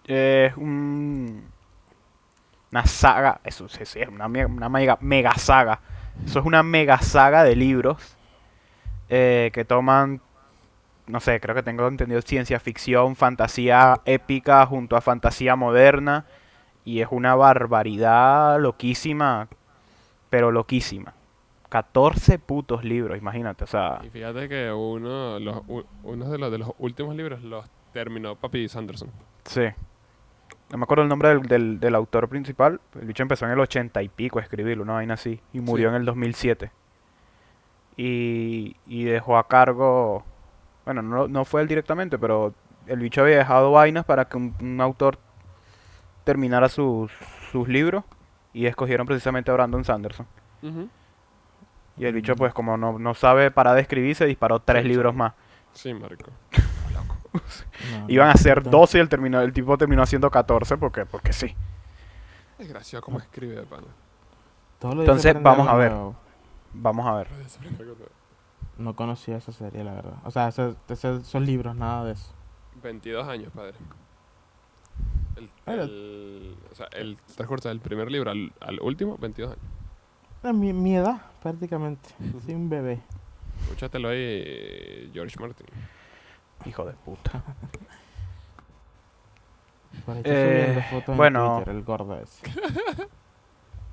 [0.05, 1.45] Es un...
[2.71, 5.81] Una saga, eso sí, sí, es una, una mega, mega saga.
[6.25, 8.17] Eso es una mega saga de libros
[9.09, 10.21] eh, que toman,
[11.07, 16.25] no sé, creo que tengo entendido ciencia ficción, fantasía épica junto a fantasía moderna.
[16.85, 19.49] Y es una barbaridad loquísima,
[20.29, 21.13] pero loquísima.
[21.69, 23.99] 14 putos libros, imagínate, o sea...
[24.03, 25.61] Y fíjate que uno, los,
[26.03, 29.09] uno de, los, de los últimos libros los terminó Papi Sanderson.
[29.45, 29.63] Sí.
[30.71, 32.79] No me acuerdo el nombre del, del, del autor principal.
[32.99, 35.41] El bicho empezó en el 80 y pico a escribirlo, una vaina así.
[35.53, 35.95] Y murió Sí.
[35.95, 36.71] en el 2007.
[37.97, 40.23] Y, y dejó a cargo.
[40.85, 42.53] Bueno, no, no fue él directamente, pero
[42.87, 45.19] el bicho había dejado vainas para que un, un autor
[46.23, 47.11] terminara sus,
[47.51, 48.03] sus libros.
[48.53, 50.25] Y escogieron precisamente a Brandon Sanderson.
[51.97, 55.13] Y el bicho, pues, como no, no sabe parar de escribir, se disparó tres libros
[55.13, 55.17] sí.
[55.17, 55.33] más.
[55.73, 56.31] Sí, marico.
[57.33, 58.71] No, Iban a ser no.
[58.71, 61.55] 12 y el, terminó, el tipo terminó haciendo 14 porque, porque sí.
[62.59, 63.87] Es gracioso cómo escribe de pana.
[64.81, 65.91] Entonces, vamos a ver.
[65.91, 66.15] nuevo.
[66.73, 67.27] Vamos a ver.
[68.77, 70.13] No conocía esa serie, la verdad.
[70.23, 72.33] O sea, ese- ese- esos libros, nada de eso.
[72.81, 73.73] 22 años, padre.
[75.65, 79.63] El, o sea, el transcurso del primer libro al, al último, 22 años.
[80.43, 82.09] Es mi, mi edad, prácticamente.
[82.45, 82.99] Soy un bebé.
[83.63, 85.67] Escúchatelo ahí, George Martin.
[86.65, 87.43] Hijo de puta.
[90.23, 91.45] Eh, fotos bueno.
[91.45, 92.41] en Twitter, el gordo ese.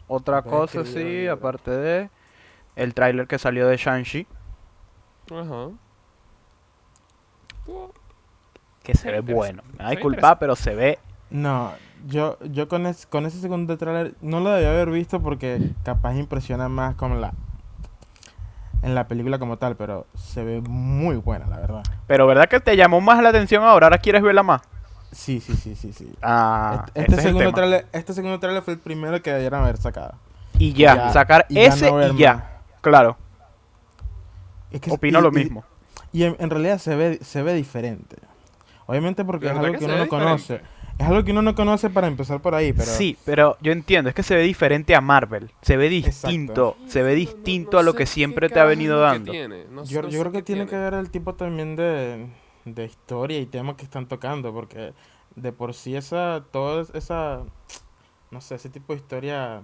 [0.08, 2.10] Otra cosa, sí, aparte de
[2.76, 4.26] el tráiler que salió de Shang-Chi,
[5.30, 5.68] Ajá.
[8.82, 9.62] Que se ve bueno.
[9.76, 10.98] Me da disculpa, pero se ve.
[11.30, 11.72] No,
[12.06, 16.14] yo, yo con, es- con ese segundo tráiler no lo debía haber visto porque capaz
[16.14, 17.34] impresiona más con la
[18.82, 21.82] en la película como tal, pero se ve muy buena, la verdad.
[22.06, 23.86] Pero ¿verdad que te llamó más la atención ahora?
[23.86, 24.62] ¿Ahora quieres verla más?
[25.12, 26.12] Sí, sí, sí, sí, sí.
[26.22, 27.56] Ah, este, ese este es el segundo tema.
[27.56, 30.14] tráiler, este segundo tráiler fue el primero que debieron haber sacado.
[30.58, 32.34] Y ya, Ya, sacar y ya ese no ver y ya.
[32.34, 32.44] más.
[32.82, 33.16] Claro,
[34.70, 35.64] Es que- opino y- lo mismo.
[36.12, 38.16] Y en, en realidad se ve, se ve diferente.
[38.86, 40.60] Obviamente porque es ¿Verdad algo que, uno no conoce.
[40.98, 42.86] Es algo que uno no conoce para empezar por ahí, pero...
[42.90, 45.52] Sí, pero yo entiendo, es que se ve diferente a Marvel.
[45.62, 46.26] Se ve Exacto.
[46.28, 49.32] distinto, se ve No- no- distinto no a lo que siempre te ha venido dando.
[49.32, 52.26] no- Yo, no yo creo que tiene que ver el tipo también de,
[52.64, 54.92] de historia y temas que están tocando, porque
[55.36, 57.44] de por sí esa, toda esa,
[58.32, 59.62] no sé, ese tipo de historia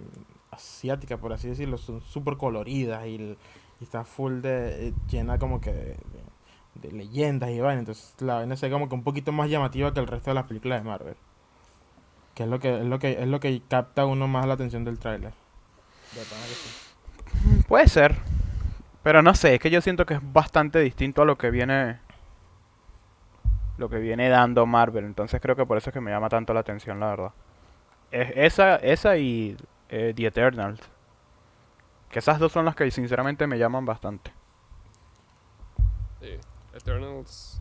[0.52, 3.36] asiática, por así decirlo, son súper coloridas y, y
[3.82, 5.96] está full de, llena como que
[6.74, 10.00] de, leyendas y vaina, entonces la vaina se como que un poquito más llamativa que
[10.00, 11.16] el resto de las películas de Marvel.
[12.34, 14.84] Que es lo que, es lo que, es lo que capta uno más la atención
[14.84, 15.32] del tráiler.
[17.68, 18.16] Puede ser.
[19.02, 21.98] Pero no sé, es que yo siento que es bastante distinto a lo que viene.
[23.76, 25.04] Lo que viene dando Marvel.
[25.04, 27.32] Entonces creo que por eso es que me llama tanto la atención, la verdad.
[28.10, 29.56] Es esa, esa y
[29.88, 30.80] eh, The Eternals.
[32.10, 34.32] Que esas dos son las que sinceramente me llaman bastante.
[36.84, 37.60] Eternals.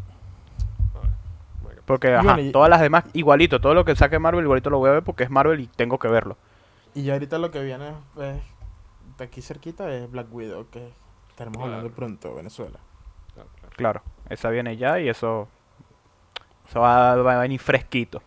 [1.85, 3.59] Porque, ajá, bueno, y- todas las demás, igualito.
[3.59, 5.99] Todo lo que saque Marvel, igualito lo voy a ver porque es Marvel y tengo
[5.99, 6.37] que verlo.
[6.93, 8.41] Y ya ahorita lo que viene es,
[9.17, 10.91] de aquí cerquita es Black Widow, que
[11.29, 11.73] estaremos Claro.
[11.73, 12.79] hablando pronto, Venezuela.
[13.33, 13.73] Claro, claro.
[13.75, 15.49] Claro, esa viene ya y eso.
[16.69, 18.21] Eso va, va a venir fresquito.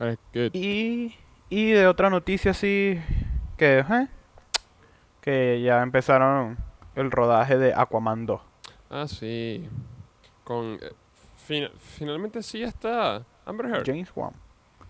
[0.00, 0.16] Eh.
[0.52, 1.14] Y,
[1.50, 3.00] y de otra noticia así
[3.56, 4.08] que, ¿eh?
[5.20, 6.56] que ya empezaron
[6.96, 8.40] el rodaje de Aquaman 2.
[8.92, 9.68] Ah, sí.
[10.44, 10.74] Con.
[10.82, 10.92] eh,
[11.46, 13.86] fin- finalmente sí está Amber Heard.
[13.86, 14.32] James Wan.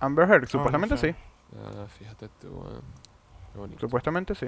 [0.00, 1.14] Amber Heard, no supuestamente sí.
[1.56, 2.62] Ah, fíjate tú.
[2.66, 2.80] ah.
[3.52, 3.80] Qué bonito.
[3.80, 4.46] Supuestamente sí.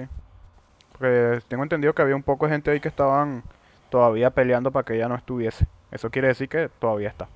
[0.91, 3.43] Porque tengo entendido que había un poco de gente ahí que estaban
[3.89, 5.67] todavía peleando para que ella no estuviese.
[5.91, 7.27] Eso quiere decir que todavía está.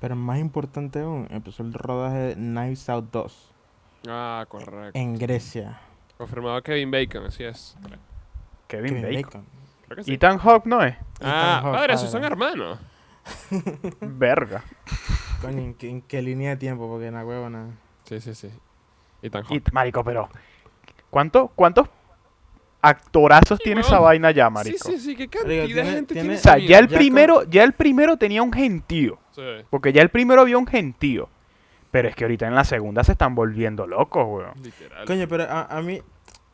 [0.00, 3.52] Pero más importante aún, empezó el rodaje de Knives Out 2
[4.08, 4.98] Ah, correcto.
[4.98, 5.80] en Grecia.
[6.18, 7.76] Confirmado Kevin Bacon, así es.
[8.68, 9.22] Kevin, Kevin Bacon.
[9.42, 9.61] Bacon.
[9.94, 10.14] Creo que sí.
[10.14, 10.94] Ethan Hawke no es.
[11.20, 12.32] Ah, Ethan Hawke, padre, esos son padre.
[12.32, 12.78] hermanos.
[14.00, 14.64] Verga.
[15.40, 16.88] Coño, ¿en qué, en qué línea de tiempo?
[16.88, 17.70] Porque en la huevo nada.
[18.04, 18.50] Sí, sí, sí.
[19.22, 19.72] Ethan Y, Hawke.
[19.72, 20.28] marico, pero.
[21.10, 21.88] ¿cuánto, ¿Cuántos
[22.80, 23.92] actorazos Sí, tiene weón.
[23.92, 24.88] esa vaina ya, Sí, marico?
[24.90, 26.38] sí, sí, qué Marico, cantidad de tiene- gente tiene- tiene.
[26.38, 29.18] O sea, ya el Ya primero, ya el primero tenía un gentío.
[29.30, 29.42] Sí.
[29.70, 31.28] Porque ya el primero había un gentío.
[31.90, 34.52] Pero es que ahorita en la segunda se están volviendo locos, weón.
[34.62, 35.04] Literal.
[35.06, 36.00] Coño, pero a, a mí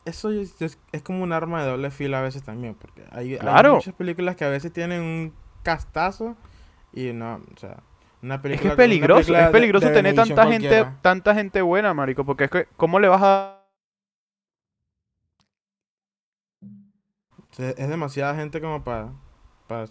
[0.09, 2.75] eso es, es- es como un arma de doble filo a veces también.
[2.75, 6.37] Porque hay, muchas películas que a veces tienen un castazo
[6.92, 7.83] y no, o sea,
[8.23, 11.94] una Es película que es peligroso, es peligroso de tener tanta gente, tanta gente buena,
[11.94, 13.55] marico, porque es que, ¿cómo le vas a...?
[17.59, 19.12] Es demasiada gente como para,
[19.66, 19.87] para,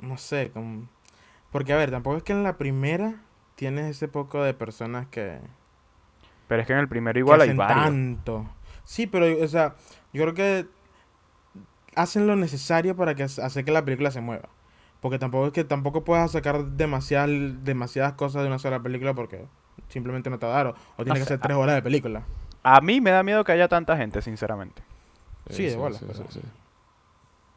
[0.00, 0.88] no sé, como...
[1.52, 3.22] Porque a ver, tampoco es que en la primera
[3.56, 5.40] tienes ese poco de personas que...
[6.48, 7.86] Pero es que en el primero igual hay varios.
[7.86, 8.46] tanto.
[8.90, 9.76] Sí, pero, o sea,
[10.12, 10.66] yo creo que
[11.94, 14.48] hacen lo necesario para que hacer que la película se mueva.
[15.00, 17.30] Porque tampoco es que tampoco puedas sacar demasiadas,
[17.62, 19.46] demasiadas cosas de una sola película porque
[19.86, 20.66] simplemente no te va a dar.
[20.66, 22.24] O, o tienes que hacer tres horas de película.
[22.64, 24.82] A mí me da miedo que haya tanta gente, sinceramente.
[25.50, 26.40] Sí, de bola, Sí, pero- sí, sí.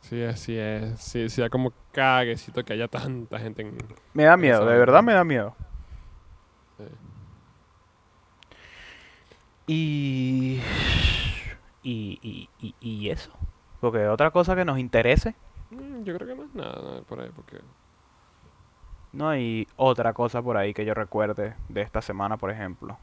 [0.02, 1.00] Sí, así es.
[1.00, 3.76] Sí, sí, da como caguecito que haya tanta gente en...
[4.14, 5.56] Me da miedo, de verdad me da miedo.
[6.78, 6.84] sí.
[9.66, 10.60] Y,
[11.84, 13.32] y, y, y, y eso.
[13.82, 15.36] Porque otra cosa que nos interese,
[15.70, 17.60] Mm, Yo creo que no es nada, nada por ahí, porque...
[19.12, 22.98] no hay otra cosa por ahí que yo recuerde de esta semana, por ejemplo.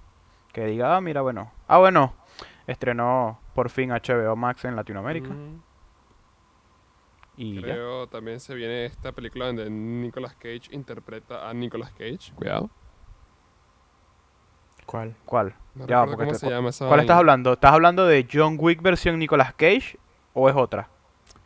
[0.53, 1.51] Que diga, ah, mira, bueno.
[1.67, 2.15] Ah, bueno,
[2.69, 5.31] estrenó por fin HBO Max en Latinoamérica.
[5.31, 5.63] Mm,
[7.37, 7.63] Y ya.
[7.63, 12.33] Creo también se viene esta película donde Nicolas Cage interpreta a Nicolas Cage.
[12.35, 12.71] Cuidado.
[14.91, 15.15] ¿Cuál?
[15.25, 15.55] ¿Cuál?
[15.75, 17.53] No Ya, recuerdo porque cómo te- se llama esa ¿Cuál estás hablando?
[17.53, 19.97] ¿Estás hablando de John Wick versión Nicolas Cage
[20.35, 20.89] o es otra?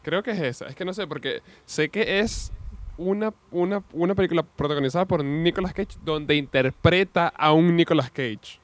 [0.03, 0.67] Creo que es esa.
[0.67, 2.53] Es que no sé, porque sé que es
[2.97, 8.61] una, una, una película protagonizada por Nicolas Cage donde interpreta a un Nicolas Cage.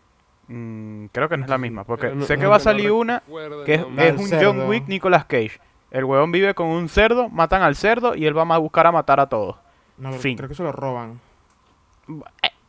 [0.48, 2.64] Mm, creo que no es la misma, porque no- sé que no- va a no
[2.64, 3.22] salir una
[3.66, 4.52] que es, un cerdo.
[4.54, 5.60] John Wick Nicolas Cage.
[5.90, 8.92] El huevón vive con un cerdo, matan al cerdo y él va a buscar a
[8.92, 9.56] matar a todos.
[9.98, 10.36] No, Fin.
[10.36, 11.20] creo que se lo roban.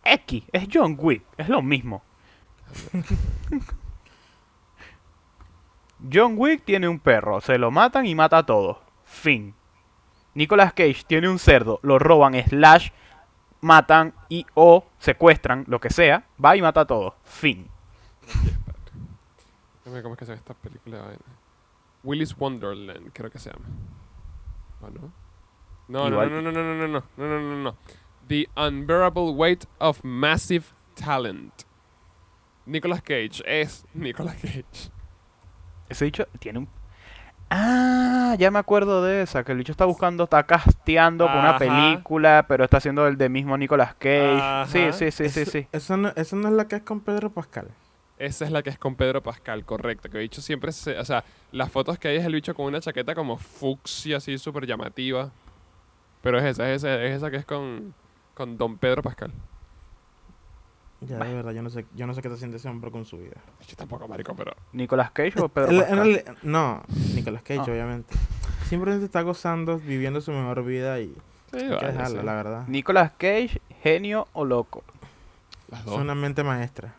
[0.04, 2.04] X, es John Wick, es lo mismo.
[6.12, 8.78] John Wick tiene un perro, se lo matan y mata a todos.
[9.04, 9.54] Fin.
[10.34, 12.90] Nicolas Cage tiene un cerdo, lo roban, slash,
[13.60, 17.14] matan y o secuestran, lo que sea, va y mata a todos.
[17.24, 17.68] Fin.
[19.84, 21.00] ¿Cómo es que se llama esta película?
[22.04, 23.66] Willy's Wonderland, creo que se llama.
[24.82, 25.12] ¿O no?
[25.88, 27.76] No, no, no, no, no, no, no, no, no, no, no, no.
[28.32, 30.64] The Unbearable Weight of Massive
[30.96, 31.52] Talent.
[32.66, 34.90] Nicolas Cage es Nicolas Cage.
[35.90, 36.70] Ese bicho tiene un...
[37.50, 41.58] Ah, ya me acuerdo de esa, que el bicho está buscando, está casteando por una
[41.58, 44.40] película, pero está haciendo el de mismo Nicolas Cage.
[44.42, 44.66] Ajá.
[44.68, 45.68] Sí, sí, sí, sí, Eso- sí.
[45.74, 47.68] Eso no, eso no es la que es con Pedro Pascal.
[48.18, 50.10] Esa es la que es con Pedro Pascal, correcto.
[50.10, 50.98] Que el bicho siempre se.
[50.98, 54.38] O sea, las fotos que hay es el bicho con una chaqueta como fucsia, así
[54.38, 55.32] súper llamativa.
[56.22, 57.94] Pero es esa, es esa, es esa que es con,
[58.42, 59.32] con Don Pedro Pascal.
[61.02, 63.06] Ya, de verdad, yo no sé, yo no sé qué está haciendo ese hombre con
[63.06, 63.36] su vida.
[63.68, 64.54] Yo tampoco, marico, pero.
[64.74, 66.38] ¿Nicolas Cage o Pedro Pascal?
[66.44, 66.84] no,
[67.16, 67.72] Nicolas Cage, Ah.
[67.72, 68.14] obviamente.
[68.68, 71.08] Simplemente está gozando, viviendo su mejor vida y
[71.52, 72.26] Sí, hay que vale, dejarlo, sí.
[72.26, 72.68] la verdad.
[72.68, 74.84] Nicolas Cage, genio o loco.
[75.70, 75.98] Las Es dos.
[76.00, 76.94] una mente maestra.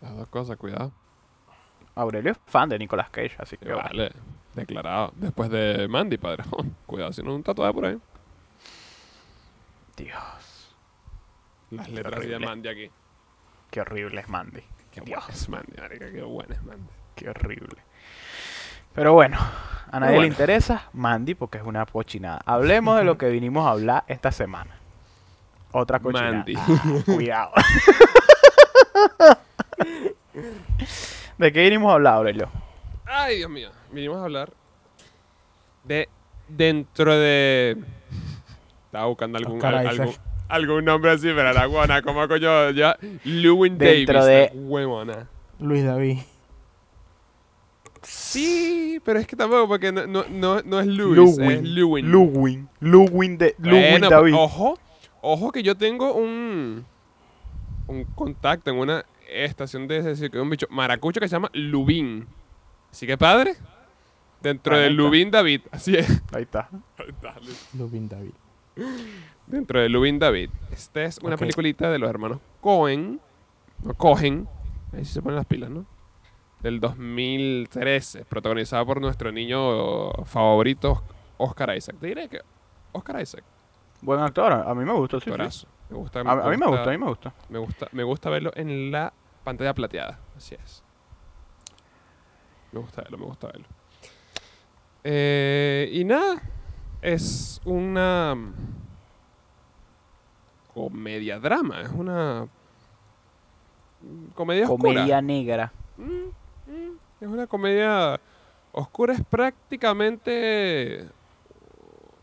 [0.00, 0.90] Las dos cosas, cuidado.
[1.94, 3.82] Aurelio es fan de Nicolas Cage, así que bueno.
[3.82, 4.12] vale.
[4.54, 5.12] Declarado.
[5.16, 6.44] Después de Mandy, padre.
[6.86, 7.98] cuidado, si no un tatuaje por ahí.
[9.96, 10.76] Dios,
[11.70, 12.46] Las Qué letras de horrible.
[12.46, 12.90] Mandy aquí.
[13.70, 14.62] qué horrible es Mandy.
[14.92, 15.18] Qué Dios.
[15.24, 16.10] buena es Mandy, marica.
[16.12, 16.92] Qué buena es Mandy.
[17.14, 17.82] Qué horrible.
[18.94, 19.38] Pero bueno,
[19.90, 22.40] a nadie le interesa Mandy porque es una cochinada.
[22.46, 24.78] Hablemos de lo que vinimos a hablar esta semana.
[25.72, 26.32] Otra cochinada.
[26.32, 26.54] Mandy.
[26.56, 27.52] Ah, cuidado.
[31.38, 32.48] ¿De qué vinimos a hablar, Aurelio?
[33.04, 33.70] Ay, Dios mío.
[33.90, 34.52] Vinimos a hablar
[35.84, 36.08] de
[36.48, 37.76] dentro de.
[38.96, 40.14] Estaba buscando algún, al- algún,
[40.48, 42.96] algún nombre así, pero la guana, como coño, ya.
[43.24, 45.28] Lewin Dentro Davis, de- huevona.
[45.60, 46.18] Luis David.
[48.02, 52.10] Sí, pero es que tampoco, porque no, no, no, no es Lewis, es Lewin.
[52.10, 52.68] Lewin.
[52.80, 54.34] Lewin de Lewin Bueno, David.
[54.34, 54.78] ojo,
[55.22, 56.84] ojo que yo tengo un
[57.88, 62.26] un contacto en una estación de ese que un bicho maracucho que se llama Lubin.
[62.90, 63.54] Así que padre,
[64.40, 65.02] dentro de ahí está.
[65.02, 66.22] Lubin David, así es.
[66.32, 66.68] Ahí está.
[67.20, 67.46] Dale.
[67.76, 68.30] Lubin David.
[69.46, 70.50] Dentro de Lubin David.
[70.70, 71.40] Esta es una Ok.
[71.40, 73.20] peliculita de los hermanos Cohen,
[73.88, 74.48] o Cohen,
[74.92, 75.86] ahí sí se ponen las pilas, ¿no?
[76.60, 81.02] Del 2013, protagonizada por nuestro niño favorito,
[81.38, 81.96] Oscar Isaac.
[82.00, 82.40] Te diré que
[82.92, 83.44] Oscar Isaac,
[84.02, 84.52] Buen actor.
[84.52, 85.66] A mí me gustó, sí, sí.
[85.88, 87.34] Me gusta, A, a mí me gusta, a mí me gusta.
[87.48, 89.12] Me gusta, me gusta verlo en la
[89.44, 90.18] pantalla plateada.
[90.36, 90.82] Así es.
[92.72, 93.66] Me gusta verlo, me gusta verlo.
[95.04, 96.42] Eh, y nada,
[97.06, 98.36] es una
[100.74, 102.46] comedia drama, es una
[104.34, 104.92] comedia oscura.
[104.92, 105.72] Comedia negra.
[105.96, 106.02] Mm,
[106.70, 108.20] mm, es una comedia
[108.72, 111.08] oscura, es prácticamente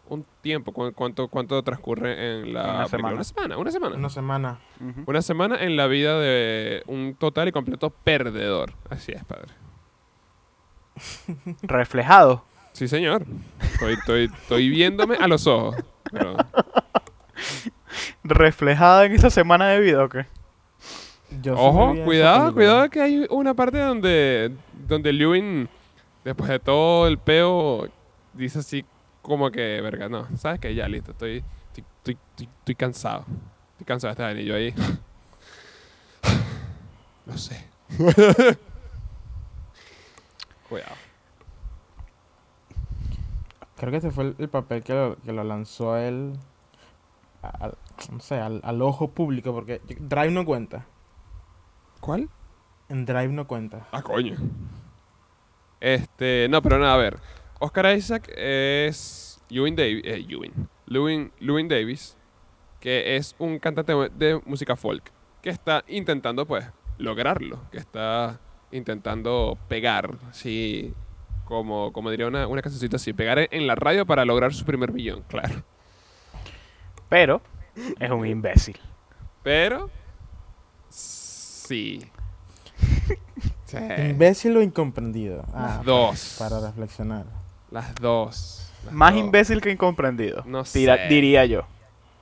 [0.10, 0.74] un tiempo.
[0.74, 3.16] ¿cu- ¿Cuánto, cuánto transcurre en la Una semana.
[3.16, 3.96] Una semana, una semana.
[3.96, 4.60] Una semana.
[5.06, 8.74] Una semana en la vida de un total y completo perdedor.
[8.90, 9.54] Así es, padre.
[11.64, 12.44] Reflejado.
[12.74, 13.26] Sí, señor.
[13.62, 15.76] Estoy, estoy, estoy viéndome a los ojos.
[16.12, 16.36] Pero
[18.24, 20.26] Reflejada en esa semana de vida, ¿o qué?
[21.42, 24.52] Yo sí ojo, cuidado, cuidado que hay una parte donde,
[24.88, 25.68] donde Lewin,
[26.24, 27.90] después de todo el peo,
[28.34, 28.86] dice así
[29.22, 33.26] como que, verga, no, sabes que ya listo, estoy, estoy, estoy, estoy- estoy cansado.
[33.72, 34.74] Estoy cansado de estar anillo ahí.
[37.26, 37.66] No sé.
[40.70, 40.96] Cuidado.
[43.84, 46.32] Creo que este fue el, el papel que lo, que lo lanzó a él.
[47.42, 47.78] al-
[48.14, 50.86] no sé, al, al ojo público, porque Drive no cuenta.
[52.00, 52.30] ¿Cuál?
[52.88, 53.86] En Drive no cuenta.
[53.92, 54.38] Ah, coño.
[55.82, 57.20] Este, no, pero nada, a ver.
[57.60, 62.16] Oscar Isaac es Ewing Davis, eh, Ewing, Lewin, Lewin Davis,
[62.80, 65.12] que es un cantante de música folk,
[65.42, 66.66] que está intentando, pues,
[67.00, 68.40] lograrlo, que está
[68.72, 70.94] intentando pegar, sí,
[71.46, 74.91] como, como diría una, una cancioncita así, pegar en- la radio para lograr su primer
[74.91, 75.64] millón, claro.
[77.10, 77.41] Pero
[78.00, 78.80] es un imbécil.
[79.44, 79.89] Pero,
[80.89, 82.00] sí.
[83.66, 83.78] Sí.
[84.10, 85.44] Imbécil o incomprendido.
[85.54, 86.36] Ah, Las dos.
[86.39, 87.26] Para reflexionar.
[87.72, 88.72] Las dos.
[88.86, 89.20] las Más dos.
[89.24, 90.44] imbécil que incomprendido.
[90.46, 91.08] No Tira- sé.
[91.08, 91.64] diría yo.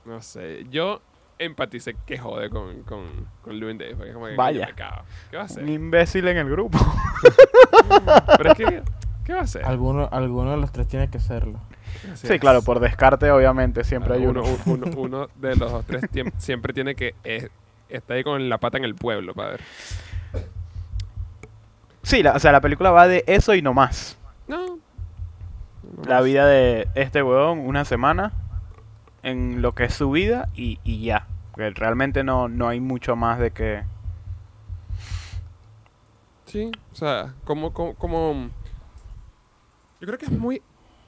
[0.04, 1.00] No sé, yo
[1.38, 3.04] empaticé que jode con, con,
[3.42, 4.68] con Lewin Davis, porque es como que Vaya.
[4.74, 4.82] ¿Qué
[5.36, 5.68] va a Un hacer?
[5.68, 6.78] imbécil en el grupo.
[8.38, 8.82] Pero es que,
[9.24, 9.64] ¿qué va a hacer?
[9.64, 11.58] Alguno, alguno de los tres tiene que serlo.
[12.12, 12.40] Así Sí, es.
[12.40, 14.42] claro, por descarte, obviamente, siempre hay uno,
[14.96, 15.28] uno.
[15.36, 16.04] de los tres
[16.38, 17.48] siempre tiene que eh,
[17.88, 19.62] estar ahí con la pata en el pueblo, padre.
[22.02, 24.16] Sí, la- o sea, la película va de eso y no más.
[24.48, 24.66] No.
[24.66, 24.78] no
[26.08, 26.24] La más.
[26.24, 28.32] vida de este huevón, una semana,
[29.22, 31.26] en lo que es su vida y, y ya.
[31.52, 33.84] Porque realmente no, no hay mucho más de que...
[36.46, 38.50] Sí, o sea, como, como, como-
[40.02, 40.60] Yo creo que es muy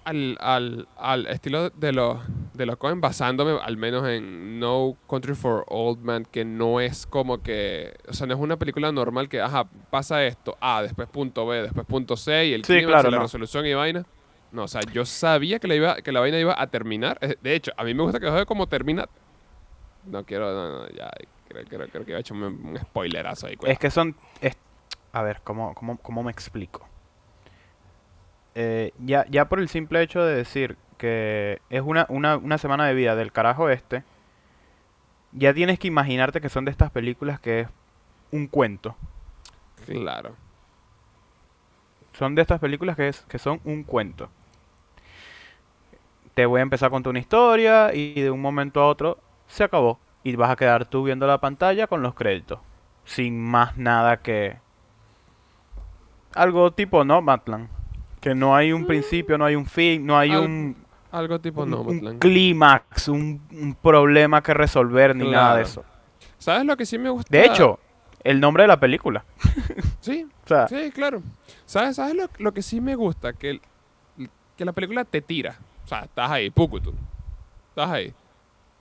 [0.04, 2.20] al, al, al estilo de los
[2.52, 7.04] de los Coen, basándome al menos en No Country for Old Man, que no es
[7.04, 7.92] como que...
[8.08, 11.62] O sea, no es una película normal que, ajá, pasa esto, A, después punto B,
[11.62, 13.22] después punto C, y el Sí, claro, y la no.
[13.24, 14.06] resolución y vaina.
[14.52, 17.18] No, o sea, yo sabía que la, iba, que la vaina iba a terminar.
[17.18, 19.08] De hecho, a mí me gusta que jode como termina.
[20.06, 21.10] No quiero, no, no, ya,
[21.48, 23.56] creo, creo, creo que iba a echar un, un spoilerazo ahí.
[23.64, 24.14] Es que son...
[24.40, 24.56] es-
[25.12, 26.88] a ver, ¿cómo, cómo, cómo me explico?
[28.54, 32.86] Eh, ya, ya por el simple hecho de decir que es una, una, una semana
[32.86, 34.04] de vida del carajo este,
[35.32, 37.68] ya tienes que imaginarte que son de estas películas que es
[38.30, 38.96] un cuento.
[39.86, 40.34] Claro.
[42.12, 44.28] Son de estas películas que, es, que son un cuento.
[46.34, 49.64] Te voy a empezar a contar una historia y de un momento a otro se
[49.64, 49.98] acabó.
[50.22, 52.60] Y vas a quedar tú viendo la pantalla con los créditos.
[53.04, 54.56] Sin más nada que...
[56.34, 57.68] Algo tipo Nomadland.
[58.24, 60.76] Que no hay un principio, no hay un fin, no hay Al- un,
[61.12, 65.84] Algo tipo un- un clímax, un, un problema que resolver, ni nada de eso.
[66.38, 67.28] ¿Sabes lo que sí me gusta?
[67.30, 67.78] De hecho,
[68.22, 69.24] el nombre de la película.
[70.00, 71.22] Sí, O sea, sí, claro.
[71.66, 73.34] ¿Sabes, ¿sabes lo, lo que sí me gusta?
[73.34, 73.60] Que, el-
[74.56, 75.58] que la película te tira.
[75.84, 76.94] O sea, estás ahí, Pucutum.
[77.68, 78.14] Estás ahí.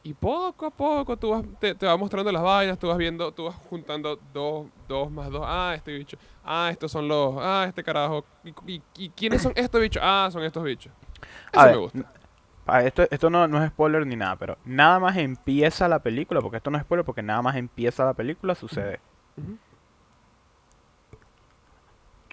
[0.05, 3.31] Y poco a poco tú vas, te, te va mostrando las vainas, tú vas viendo,
[3.31, 5.43] tú vas juntando dos, dos más dos.
[5.45, 6.17] Ah, este bicho.
[6.43, 7.35] Ah, estos son los.
[7.39, 8.25] Ah, este carajo.
[8.43, 10.01] ¿Y, y- y quiénes son estos bichos?
[10.05, 10.91] Ah, son estos bichos.
[11.53, 12.11] Eso A me ver, gusta.
[12.83, 16.57] Esto, esto no, no es spoiler ni nada, pero nada más empieza la película, porque
[16.57, 18.99] esto no es spoiler, porque nada más empieza la película, sucede.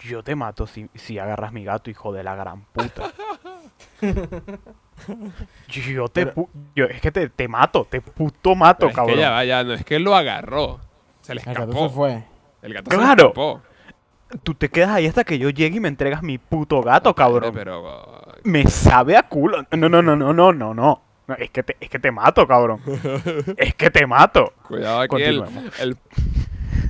[0.03, 3.13] Yo te mato si, si agarras mi gato, hijo de la gran puta.
[5.69, 8.97] yo te Pero- pu- yo, es que te, te mato, te puto mato, Pero es
[8.97, 9.15] cabrón.
[9.17, 10.81] que ya va, ya, no es que lo agarró.
[11.23, 11.89] Se le El gato escapó.
[11.89, 12.25] se fue.
[12.63, 13.23] El gato se le ¡Claro!
[13.29, 13.63] escapó.
[14.45, 17.53] Tú te quedas ahí hasta que yo llegue y me entregas mi puto gato, cabrón.
[17.53, 19.65] Pero, Me sabe a culo.
[19.73, 21.03] No, no, no, no, no, no, no.
[21.39, 22.81] Es que te, es que te mato, cabrón.
[23.57, 24.53] es que te mato.
[24.69, 25.45] Cuidado aquí el,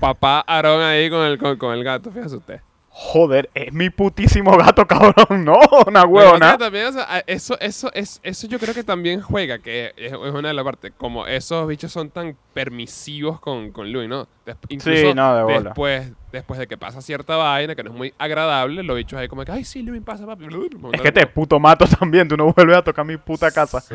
[0.00, 2.60] papá Aarón ahí con el, con, con el gato, fíjese usted.
[2.92, 5.44] Joder, es mi putísimo gato, cabrón.
[5.44, 6.52] No, una huevona.
[6.52, 9.94] que también, o sea, a- eso, eso, es, eso yo creo que también juega, que
[9.96, 10.92] es, una de las partes.
[10.96, 14.26] Como esos bichos son tan permisivos con, con Louis, ¿no?
[14.68, 15.60] Incluso no, de bola.
[15.60, 19.28] después, después de que pasa cierta vaina que no es muy agradable, los bichos ahí
[19.28, 20.46] como que, ay, sí, Louis pasa, papi.
[20.92, 22.26] Es que te puto mato también.
[22.26, 23.80] Tú no vuelves a tocar mi puta casa.
[23.80, 23.94] Sí.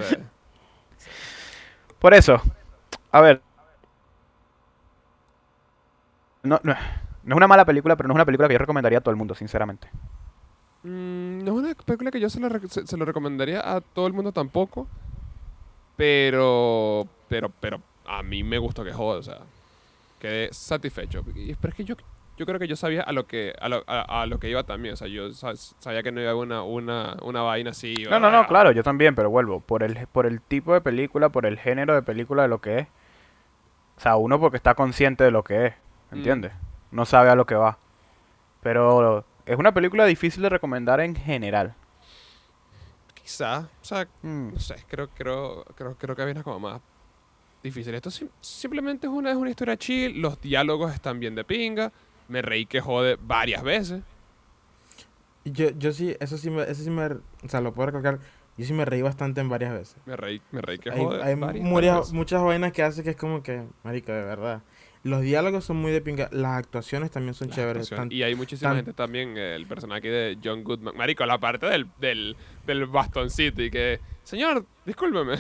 [2.00, 2.42] Por eso,
[3.12, 3.42] a ver.
[6.44, 6.76] No, no,
[7.26, 9.12] no es una mala película, pero no es una película que yo recomendaría a todo
[9.12, 9.88] el mundo, sinceramente.
[10.84, 14.08] Mm, no es una película que yo se lo, se, se lo recomendaría a todo
[14.08, 14.88] el mundo tampoco.
[15.98, 19.40] Pero, pero, pero a mí me gustó que joda, o sea,
[20.20, 21.24] quedé satisfecho.
[21.24, 21.96] Pero es que yo,
[22.38, 24.64] yo creo que yo sabía a lo que, a lo, a, a lo que iba
[24.64, 24.94] también.
[24.94, 27.96] O sea, yo sa- sabía que no iba a una, una, una vaina así.
[28.10, 29.62] No, no, no, claro, yo también, pero vuelvo.
[29.62, 32.80] Por el, por el tipo de película, por el género de película de lo que
[32.80, 32.88] es.
[33.98, 35.74] O sea, uno porque está consciente de lo que es,
[36.12, 36.22] Mm.
[36.96, 37.78] No sabe a lo que va.
[38.62, 41.76] Pero es una película difícil de recomendar en general.
[43.22, 44.54] Quizá, o sea, Mm.
[44.54, 46.82] no sé, creo, creo, creo, creo que había una como más
[47.64, 47.94] difícil.
[47.96, 51.92] Esto sim- simplemente es una, es una historia chill, los diálogos están bien de pinga,
[52.28, 54.04] me reí que jode varias veces.
[55.44, 58.20] Yo, yo sí, eso sí me, eso sí me, o sea, lo puedo recalcar.
[58.58, 59.98] Yo sí me reí bastante en varias veces.
[60.06, 62.14] Me reí, me reí que Hay, jode hay varias, muchas, varias veces.
[62.14, 64.62] muchas vainas que hace que es como que, marico, de verdad.
[65.06, 66.30] Los diálogos son muy de pinga.
[66.32, 67.90] Las actuaciones también son La chéveres.
[67.90, 70.98] Tan- Y hay muchísima tan- gente también, eh, el personaje de John Goodman.
[70.98, 72.36] Marico, la parte del, del,
[72.66, 74.00] del bastoncito y que...
[74.24, 75.38] Señor, discúlpeme.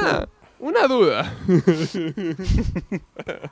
[0.00, 0.28] Nada,
[0.60, 1.34] una duda.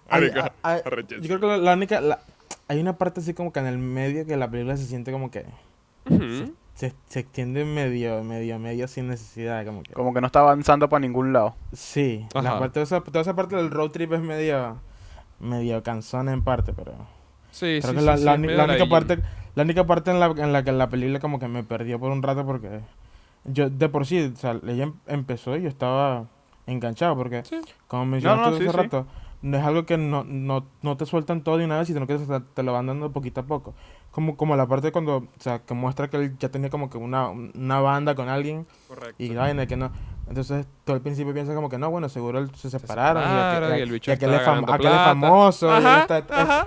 [0.08, 1.26] Hay- Marico, hay- arrechísimo.
[1.26, 2.00] yo creo que la, la única.
[2.00, 2.20] la-
[2.68, 5.30] hay una parte así como que en el medio que la película se siente como
[5.30, 5.44] que.
[6.08, 9.64] Se, se extiende medio, medio, medio sin necesidad.
[9.64, 9.92] Como que.
[9.92, 11.54] Como que no está avanzando para ningún lado.
[11.72, 14.78] Sí, la parte, esa, toda esa parte del road trip es medio.
[15.40, 16.92] medio cansona en parte, pero.
[17.50, 19.18] Sí, Creo sí, que sí, la, sí, la única parte
[19.54, 22.10] la única parte en la, en la que la película como que me perdió por
[22.10, 22.80] un rato porque
[23.44, 26.24] yo de por sí, o sea, ella em- empezó y yo estaba
[26.66, 27.60] enganchado porque Sí.
[27.86, 28.72] como mencionaste no, hace sí.
[28.74, 29.06] rato,
[29.42, 32.16] no es algo que no, no, no te sueltan todo de una vez, sino que
[32.16, 33.74] te, te lo van dando poquito a poco.
[34.12, 36.98] Como, como la parte cuando, o sea, que muestra que él ya tenía como que
[36.98, 39.14] una, una banda con alguien Correcto.
[39.18, 39.90] y la vaina que no.
[40.28, 43.72] Entonces, todo el principio piensa como que no, bueno, seguro él se separaron, separaron, y,
[43.72, 45.04] aquel- y el bicho y aquel, está es, fam- ganando aquel es plata.
[45.08, 46.18] famoso, y él Ajá, está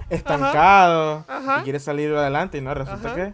[0.10, 1.60] es- estancado Ajá.
[1.60, 3.16] y quiere salir adelante y no, resulta Ajá.
[3.16, 3.34] que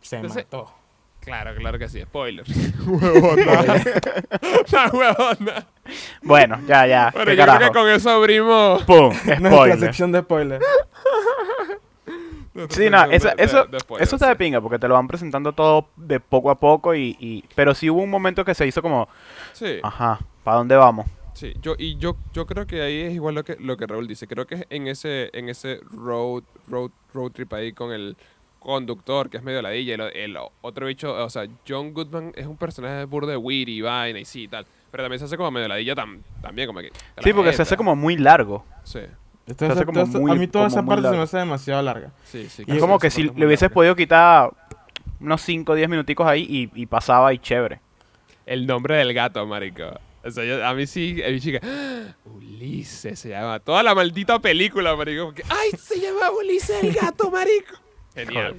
[0.00, 0.72] se Entonces- mató.
[1.20, 2.00] Claro, claro que sí.
[2.00, 2.48] Spoilers.
[2.86, 3.44] huevona.
[4.72, 5.66] La huevona.
[6.22, 7.10] Bueno, ya, ya.
[7.12, 8.82] Bueno, ¿Qué yo creo que con eso abrimos...
[8.84, 9.12] ¡Pum!
[9.40, 10.62] Nuestra sección de spoiler.
[12.70, 15.52] Sí, no, de- de- eso, de eso está de pinga, porque te lo van presentando
[15.52, 18.82] todo de poco a poco y, y- Pero sí hubo un momento que se hizo
[18.82, 19.08] como,
[19.52, 19.78] Sí.
[19.82, 21.06] ajá, ¿para dónde vamos?
[21.34, 24.06] Sí, yo, y yo, yo creo que ahí es igual lo que, lo que Raúl
[24.08, 24.26] dice.
[24.26, 28.16] Creo que es en ese, en ese road, road, road trip ahí con el
[28.58, 32.56] conductor, que es medio ladilla, lo- el, otro bicho, o sea, John Goodman es un
[32.56, 34.66] personaje de witty y vaina y sí y tal.
[34.90, 36.90] Pero también se hace como medio ladilla tam- también, como que...
[37.22, 38.64] Sí, porque se hace como muy largo.
[38.82, 38.98] Sí,
[39.50, 41.22] Esto- Se hace esto- como esto- muy- a mí toda como esa parte se me
[41.22, 42.10] hace demasiado larga.
[42.24, 42.64] sí, sí.
[42.66, 43.74] Y Es como que si le hubieses larga.
[43.74, 44.50] podido quitar
[45.20, 47.80] unos 5 o 10 minuticos ahí y, y pasaba y chévere.
[48.46, 49.84] El nombre del gato, marico.
[50.24, 51.60] O sea, yo- a mí sí, el bicho que...
[51.62, 52.14] ¡Ah!
[52.26, 53.58] Ulises se llama.
[53.60, 55.26] Toda la maldita película, marico.
[55.26, 57.76] porque, ¡Ay, se llama Ulises el gato, marico!
[58.14, 58.56] Genial.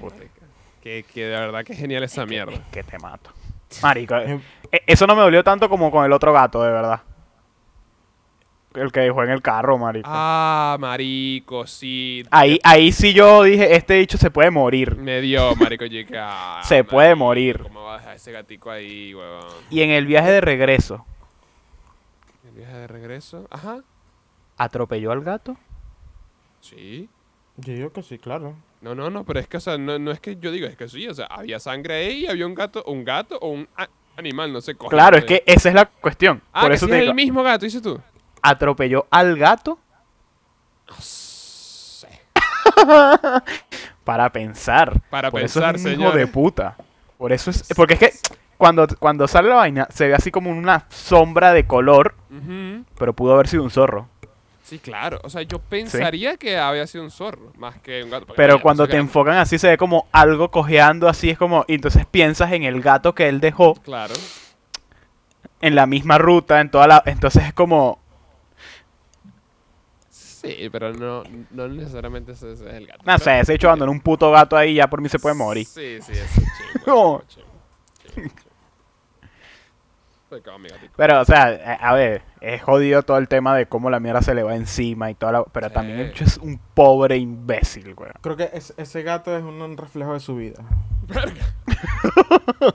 [0.81, 2.53] Que, que de verdad que genial esa mierda.
[2.71, 3.29] Que te mato.
[3.83, 4.39] Marico, eh,
[4.87, 7.01] eso no me dolió tanto como con el otro gato, de verdad.
[8.73, 10.07] El que dejó en el carro, marico.
[10.09, 12.23] Ah, marico, sí.
[12.31, 14.95] Ahí, ahí sí yo dije, este dicho se puede morir.
[14.95, 15.83] Me dio, marico.
[15.85, 17.59] dije, ah, Se puede morir.
[17.63, 19.45] ¿Cómo va a dejar ese gatico ahí, huevón?
[19.69, 21.05] Y en el viaje de regreso,
[22.45, 23.47] El viaje de regreso.
[23.49, 23.81] Ajá.
[24.57, 25.57] ¿atropelló al gato?
[26.61, 27.09] Sí.
[27.57, 28.55] Yo digo que sí, claro.
[28.81, 30.75] No, no, no, pero es que, o sea, no, no es que yo diga, es
[30.77, 33.67] que sí, o sea, había sangre ahí y había un gato, un gato o un
[34.17, 35.27] animal, no sé coño, Claro, es sé.
[35.27, 36.41] que esa es la cuestión.
[36.53, 37.99] Ah, Por que eso sí te es digo, el mismo gato, dices tú.
[38.41, 39.79] ¿Atropelló al gato?
[40.87, 42.09] No sé.
[44.03, 44.99] Para pensar.
[45.09, 46.75] Para Por pensar, eso es un hijo de puta.
[47.17, 47.63] Por eso es...
[47.75, 48.13] Porque es que
[48.57, 52.15] cuando, cuando sale la vaina se ve así como una sombra de color,
[52.97, 54.07] pero pudo haber sido un zorro.
[54.63, 55.19] Sí, claro.
[55.23, 58.33] O sea, yo pensaría que había sido un zorro, más que un gato.
[58.35, 61.65] Pero mira, cuando te enfocan así se ve como algo cojeando así, es como...
[61.67, 64.13] Y entonces piensas en el gato que él dejó Claro.
[65.59, 67.03] en la misma ruta, en toda la...
[67.05, 67.99] Entonces es como...
[70.41, 72.99] Sí, pero no, no necesariamente ese, ese es el gato.
[72.99, 75.35] No Pero- sé, ese hecho abandonó un puto gato ahí ya por mí se puede
[75.35, 75.65] morir.
[75.67, 76.31] Sí, sí, ese es
[76.83, 77.23] chingo,
[80.31, 80.41] No.
[80.95, 81.43] Pero, o sea,
[81.81, 84.55] a a ver, es jodido todo el tema de cómo la mierda se le va
[84.55, 85.43] encima y toda la...
[85.43, 85.73] Pero Sí.
[85.73, 88.11] también el hecho es un pobre imbécil, güey.
[88.21, 90.63] Creo que es- ese gato es un, reflejo de su vida.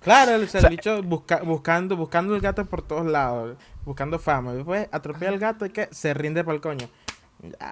[0.00, 3.56] Claro, o sea, O sea, el bicho busca- buscando, buscando el gato por todos lados,
[3.84, 4.52] buscando fama.
[4.52, 6.88] Después atropella al gato y que se rinde para el coño.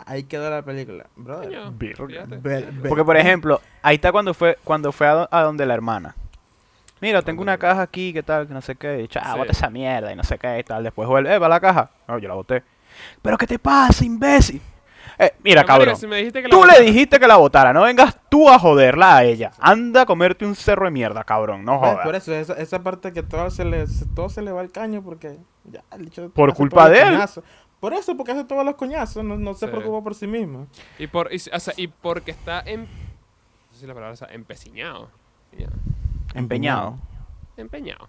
[0.07, 1.07] Ahí quedó la película.
[1.17, 1.61] Brother.
[2.89, 6.15] Porque, por ejemplo, ahí está cuando fue cuando fue a, do- a donde la hermana.
[7.01, 8.47] Mira, tengo una caja aquí, ¿qué tal?
[8.47, 9.07] Que no sé qué.
[9.09, 9.39] Chá, Sí.
[9.39, 10.83] bota esa mierda y no sé qué y tal.
[10.83, 11.91] Después vuelve, eh, va la caja.
[12.09, 12.63] No, yo la boté.
[13.23, 14.61] ¿Pero qué te pasa, imbécil?
[15.19, 15.97] Eh, mira, cabrón.
[15.97, 18.59] si me dijiste que la Tú le dijiste que la botara, no vengas tú a
[18.59, 19.53] joderla a ella.
[19.61, 22.05] Anda a comerte un cerro de mierda, cabrón, no Pues, jodas.
[22.07, 25.03] por eso, esa, esa parte que todo se, le, todo se le va al caño
[25.03, 27.19] porque ya el bicho Por culpa de él.
[27.81, 29.73] Por eso, porque hace todos los coñazos, no, no se Sí.
[29.73, 30.67] preocupa por sí mismo.
[30.99, 32.83] Y, por, y, o sea, y porque está en...
[32.83, 35.11] No sé si la palabra es empecinado.
[35.57, 35.69] Ya.
[36.35, 36.99] Empeñado.
[37.57, 38.09] Empeñado.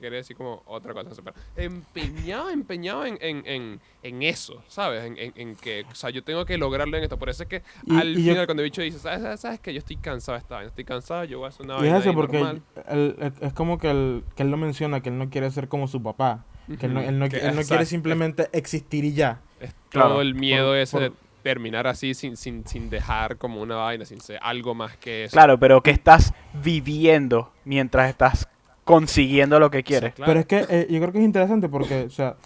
[0.00, 1.10] Quiere decir como otra cosa.
[1.22, 5.04] Pero empeñado, empeñado en, en, en, en eso, ¿sabes?
[5.04, 7.16] En, en, en que, o sea, yo tengo que lograrlo en esto.
[7.20, 9.40] Por eso es que Y- al y yo- final cuando el bicho dice, ¿sabes, sabes,
[9.40, 10.68] sabes que yo estoy cansado de esta vaina?
[10.70, 12.62] Estoy cansado, yo voy a hacer una Y vaina es eso ahí porque normal".
[12.88, 15.68] él- él- es como que él, que él lo menciona, que él no quiere ser
[15.68, 16.44] como su papá.
[16.78, 19.40] Que él no, él no, que- él no quiere simplemente existir y ya.
[19.60, 21.12] Es Claro, todo el miedo por- ese de
[21.42, 25.32] terminar así sin, sin, sin dejar como una vaina, sin ser algo más que eso.
[25.32, 28.48] Claro, pero que estás viviendo mientras estás
[28.84, 30.14] consiguiendo lo que Sí, quieres.
[30.14, 30.30] claro.
[30.30, 32.36] Pero es que eh, yo creo que es interesante porque, o sea,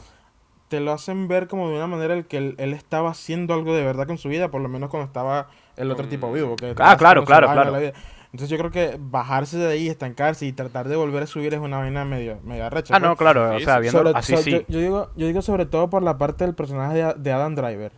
[0.69, 3.75] te lo hacen ver como de una manera en que él, él estaba haciendo algo
[3.75, 6.57] de verdad con su vida, por lo menos cuando estaba el otro Con- tipo vivo.
[6.57, 7.93] Que Ah, claro, claro, claro.
[8.33, 11.61] Entonces yo creo que bajarse de ahí, estancarse y tratar de volver a subir es
[11.61, 12.95] una vaina medio, medio arrecha.
[12.97, 13.81] Ah, no, claro, o Sí, sea, sí.
[13.83, 14.51] viendo Sobre- así so- sí.
[14.51, 17.55] Yo, yo digo, yo digo sobre todo por la parte del personaje de, de Adam
[17.55, 17.93] Driver.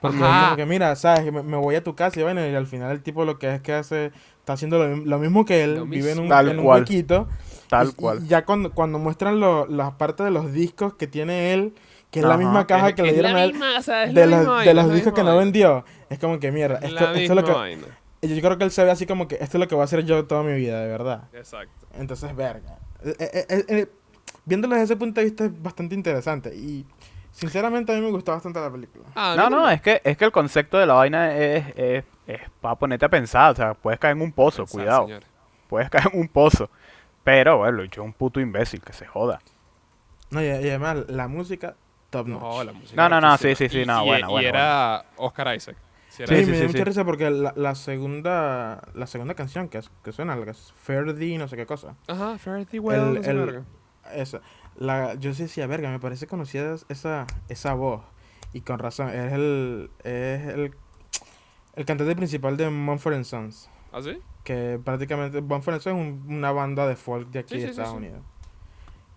[0.00, 0.44] Porque es Ajá.
[0.46, 2.66] como que mira, sabes, que me, me voy a tu casa y bueno, y al
[2.66, 4.06] final el tipo lo que es que hace,
[4.40, 6.34] está haciendo lo, lo mismo que él, Lo vive en un, mismo.
[6.36, 6.80] Tal en un cual.
[6.80, 7.28] huequito.
[7.68, 8.26] Tal y- y cual.
[8.26, 11.72] ya cuando, cuando muestran lo- las partes de los discos que tiene él,
[12.10, 13.82] que es la misma caja Es- que le es dieron la a él, misma, o
[13.82, 16.50] sea, es de, la los- misma de los discos que no vendió, es como que
[16.50, 17.92] mierda, Es esto, la esto es lo misma que...
[18.22, 19.84] Yo creo que él se ve así como que esto es lo que voy a
[19.84, 21.24] hacer yo toda mi vida, de verdad.
[21.32, 21.86] Exacto.
[21.94, 22.78] Entonces, verga.
[23.04, 23.86] Eh, eh, eh, eh,
[24.44, 26.54] viéndolo desde ese punto de vista es bastante interesante.
[26.54, 26.86] Y
[27.32, 29.04] sinceramente a mí me gustó bastante la película.
[29.16, 32.40] Ah, No, no, es que, es que el concepto de la vaina es, es, es
[32.60, 33.52] para ponerte a pensar.
[33.52, 35.02] O sea, puedes caer en un pozo, pensar, cuidado.
[35.06, 35.22] señor.
[35.68, 36.70] Puedes caer en un pozo.
[37.24, 39.40] Pero, bueno, yo un puto imbécil, que se joda.
[40.30, 41.74] No, y, y además la música,
[42.10, 42.40] top notch.
[42.40, 45.04] No, la música No, no, no, sí, sí, sí, Y- no, y- bueno, y era
[45.16, 45.76] Oscar Isaac.
[46.12, 46.84] Sí, era Sí, Sí, me dio sí, mucha sí.
[46.84, 50.72] risa porque la, la segunda la segunda canción que, es- que suena, la que es
[50.82, 51.96] Ferdy, no sé qué cosa.
[52.06, 53.64] Ajá, Fairty Well, El- el-.
[54.14, 54.40] Esa.
[54.76, 58.02] La, yo sí decía, verga, me parece conocida esa, esa voz.
[58.52, 60.74] Y con razón, es el, es el,
[61.76, 63.70] el cantante principal de Mumford Sons.
[63.92, 64.18] ¿Ah, sí?
[64.44, 67.92] Que prácticamente Mumford Sons es un- una banda de folk de aquí Sí, de Estados
[67.92, 67.96] sí.
[67.96, 68.22] Unidos.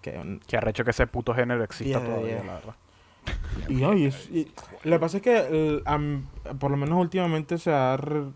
[0.01, 2.43] Que un- Que arrecho que ese puto género exista Yeah, todavía, yeah.
[2.45, 2.75] la verdad.
[3.69, 4.51] Y, no, y es- y-
[4.83, 6.27] lo que pasa es que el- am-
[6.59, 8.31] por lo menos últimamente se ha re-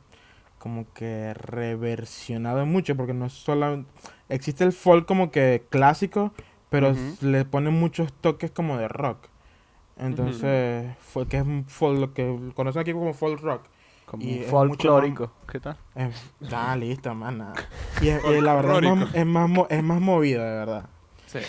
[0.57, 3.89] como que reversionado mucho porque no es solamente
[4.27, 6.33] existe el folk como que clásico
[6.69, 9.27] pero le ponen muchos toques como de rock
[9.97, 13.63] entonces fue que es un folk lo que conocen aquí como folk rock
[14.05, 15.31] Como Y folclórico.
[15.51, 15.77] ¿Qué tal?
[15.95, 17.53] Es- ah listo más nada
[18.01, 20.85] y, es- y la verdad es más, es más mo- es más movido de verdad
[21.27, 21.39] Sí.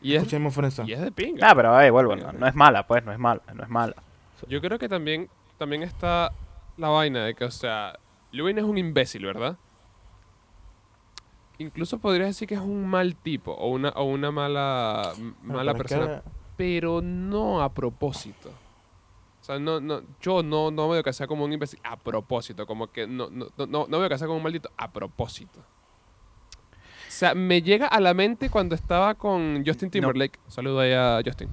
[0.00, 1.50] Y es, escuchemos Friends y es de pinga.
[1.50, 3.94] Ah, pero eh, vuelvo, no, no es mala, pues, no es mala, no es mala.
[4.48, 6.30] Yo creo que también, también está
[6.76, 7.98] la vaina de que, o sea,
[8.30, 9.56] Lewin es un imbécil, ¿verdad?
[11.58, 15.84] Incluso podrías decir que es un mal tipo o una, o una mala, mala pero
[15.84, 16.22] es que- persona,
[16.56, 18.50] pero no a propósito.
[19.40, 22.66] O sea, no, no, yo no, no veo que sea como un imbécil a propósito,
[22.66, 25.60] como que no, no, no, no no veo que sea como un maldito a propósito.
[27.18, 31.20] O sea, me llega a la mente cuando estaba con Justin Timberlake, saludo ahí a
[31.24, 31.48] Justin,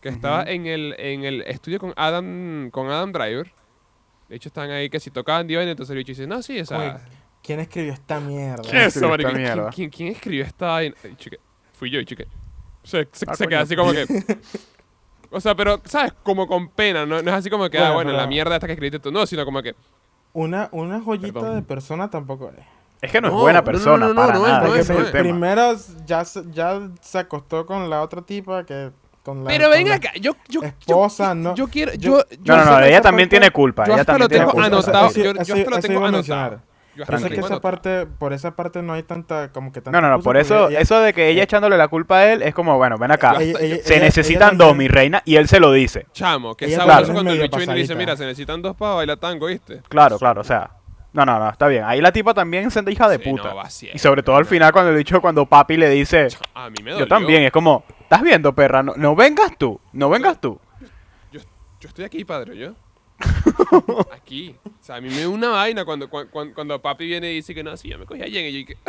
[0.00, 3.52] que estaba en el, en el estudio con Adam, con Adam Driver.
[4.30, 6.64] De hecho, estaban ahí que si tocaban Divine, entonces el bicho dice, no, sí, o
[6.64, 6.78] sea...
[6.78, 6.94] Oye,
[7.42, 8.62] ¿quién escribió esta mierda?
[8.62, 9.70] ¿Quién, mierda?
[9.74, 10.78] quién- quién escribió esta
[11.18, 11.38] chique,
[11.74, 12.26] fui yo, y chique.
[12.82, 14.06] Se, se, Ah, se queda así como que...
[15.30, 16.14] O sea, pero, ¿sabes?
[16.22, 18.54] Como con pena, no, no es así como que, ah, Bueno, bueno, pero- la mierda
[18.54, 19.12] esta que escribiste tú.
[19.12, 19.74] No, sino como que...
[20.32, 21.56] Una, una joyita Perdón.
[21.56, 22.64] de persona tampoco es.
[23.00, 24.68] Es que no, No, es buena persona, no, no, para no es, nada.
[24.68, 25.12] es, es no el es.
[25.12, 25.22] tema.
[25.22, 25.76] Primero
[26.06, 28.90] ya, se- ya se acostó con la otra tipa que
[29.22, 30.32] con la Pero con ven la acá, yo...
[30.48, 31.92] yo esposa, yo, no- Yo quiero...
[31.94, 33.84] yo- Yo, No, no, no, ella también tiene culpa.
[33.84, 35.10] yo ella hasta también lo tengo anotado.
[35.12, 36.12] Yo, hasta lo tengo anotado.
[36.12, 36.58] mencionar.
[36.96, 40.04] Yo sé que esa parte, por esa parte no hay tanta, como que tanta No,
[40.08, 42.52] no, no, por eso, ella- eso de que ella echándole la culpa a él es
[42.52, 43.36] como, bueno, ven acá.
[43.38, 46.06] Ella- ella- se ella- necesitan ella dos, mi reina, y él se lo dice.
[46.12, 48.74] Chamo, que Ella sabroso es cuando el bicho viene y dice, mira, se necesitan dos
[48.74, 49.80] para bailar tango, ¿viste?
[49.88, 50.70] Claro, claro, o sea.
[51.12, 51.84] No, no, no, está bien.
[51.84, 53.54] Ahí la tipa también es hija de Sí, puta.
[53.54, 53.62] no,
[53.94, 54.48] y sobre todo al ¿no?
[54.48, 57.06] final cuando el dicho cuando papi le dice, A mí me dolió.
[57.06, 58.82] yo también, es como, ¿estás viendo, perra?
[58.82, 60.60] No, no vengas tú, no vengas tú.
[61.32, 61.40] Yo,
[61.80, 62.74] yo estoy aquí, padre, yo.
[64.14, 64.54] aquí.
[64.64, 67.54] O sea, a mí me da una vaina cuando, cuando, cuando papi viene y dice
[67.54, 68.76] que no, sí, yo me cogí a Jen y yo y que...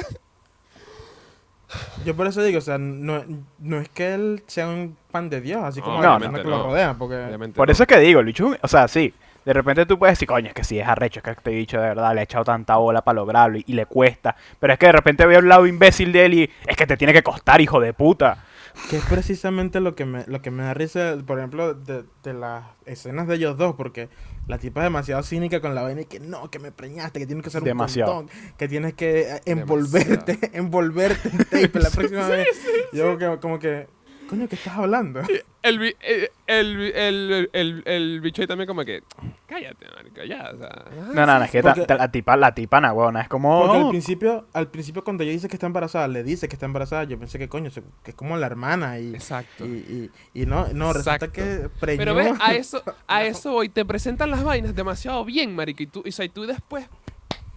[2.04, 3.24] Yo por eso digo, o sea, no,
[3.60, 6.38] no es que él sea un pan de Dios, así No, como no, la persona
[6.40, 6.50] que no.
[6.58, 7.72] lo rodea, porque Obviamente Por no.
[7.72, 9.14] eso es que digo, el bicho, o sea, sí.
[9.46, 11.80] De repente tú puedes decir, coño, es que sí es arrecho, es que este bicho
[11.80, 14.36] de verdad le ha echado tanta bola para lograrlo y, y le cuesta.
[14.60, 16.98] Pero es que de repente veo el lado imbécil de él y es que te
[16.98, 18.44] tiene que costar, hijo de puta.
[18.90, 22.34] que es precisamente lo que me, lo que me da risa, por ejemplo, de, de
[22.34, 24.10] las escenas de ellos dos, porque
[24.48, 27.26] la tipa es demasiado cínica con la vaina y que no, que me preñaste, que
[27.26, 28.12] tienes que hacer Demasiado.
[28.12, 32.48] un condón, que tienes que eh, envolverte, envolverte en tape la próxima vez.
[32.94, 33.88] Yo que- como que,
[34.30, 35.22] coño, ¿qué estás hablando?
[35.64, 39.02] El, bi- el, el, el, el, el bicho ahí también como que...
[39.48, 40.68] Cállate, marica, ya, o sea...
[40.68, 43.28] ajá, No, no, no, es que ta- Porque- ta- la tipa, la tipa, na es
[43.28, 43.62] como...
[43.66, 46.66] Porque al principio, al principio cuando ella dice que está embarazada, le dice que está
[46.66, 47.72] embarazada, yo pensé que coño,
[48.04, 49.66] que es como la hermana y, Exacto.
[49.66, 51.34] y, y, y no, no, resulta Exacto.
[51.34, 51.98] que preñó.
[51.98, 55.88] Pero ves, a eso, a eso voy, te presentan las vainas demasiado bien, marica, y
[55.88, 56.88] tú, y, o sea, y tú después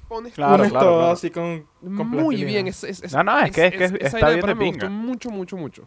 [0.09, 1.13] pones Claro, claro, todo claro.
[1.13, 2.67] así con, con muy bien.
[2.67, 4.67] Es, es, es- No, no, es que- es que esa está bien de mí me
[4.71, 4.89] gustó pinga.
[4.91, 5.87] mucho, mucho, mucho.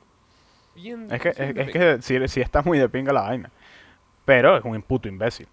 [0.75, 3.49] Bien, Es que, es, es que sí, sí está muy de pinga la vaina.
[4.25, 5.47] Pero es un puto imbécil.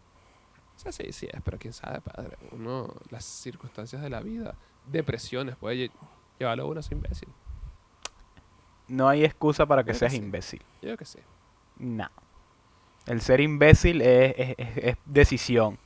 [0.77, 2.37] Sea, sí, sí es, pero quién sabe, padre.
[2.51, 4.55] Uno, las circunstancias de la vida,
[4.87, 5.93] depresiones, puede lle-
[6.39, 7.29] llevarlo a uno a ser imbécil.
[8.89, 10.19] No hay excusa para que que seas sí.
[10.19, 10.61] imbécil.
[10.81, 11.19] Yo creo que sí.
[11.79, 12.09] No.
[13.07, 15.79] El ser imbécil es, es- es- es decisión.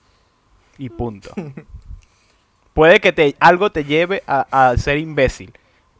[0.79, 1.31] Y punto.
[2.75, 5.53] Puede que te, algo te lleve a, a ser imbécil,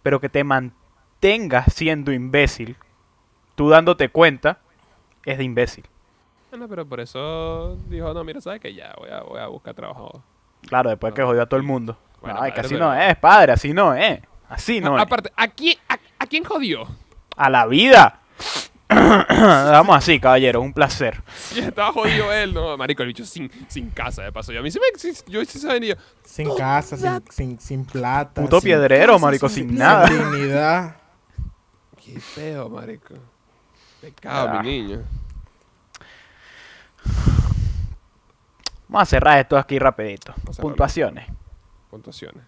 [0.03, 2.77] pero que te mantengas siendo imbécil,
[3.57, 4.59] tú dándote cuenta,
[5.25, 5.85] es de imbécil.
[6.51, 8.73] Bueno, pero por eso dijo, no, mira, ¿sabes qué?
[8.73, 10.23] Ya, voy a, voy a buscar trabajo.
[10.63, 11.99] Claro, después que jodió a todo el mundo.
[12.21, 14.21] Bueno, Ay, que padre, así pero- no es, padre, así no es.
[14.49, 15.03] Así no A- es.
[15.03, 16.87] aparte, ¿a quién, a, a quién jodió?
[17.37, 18.21] A la vida.
[18.89, 21.21] Vamos así, caballero, un placer.
[21.35, 24.53] Sí, estaba jodido él, no, marico, el bicho sin, sin casa, de paso.
[24.53, 25.97] Yo a mí sí me, yo sí se venía.
[26.25, 28.41] Sin casa, sin, sin, sin plata.
[28.41, 30.09] Puto sin piedrero, casa, marico, sin nada.
[30.09, 30.09] nada.
[30.09, 30.97] Sin dignidad.
[32.05, 33.15] Qué feo, marico.
[34.07, 34.63] Pecado, Ah.
[34.63, 35.03] mi niño.
[38.89, 40.33] Vamos a cerrar esto aquí rapidito.
[40.61, 41.27] Puntuaciones.
[41.91, 42.45] Puntuaciones.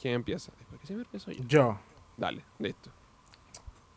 [0.00, 0.52] ¿Quién empieza?
[0.70, 1.44] ¿Por qué siempre empiezo yo?
[1.46, 1.78] Yo,
[2.16, 2.90] Dale, listo.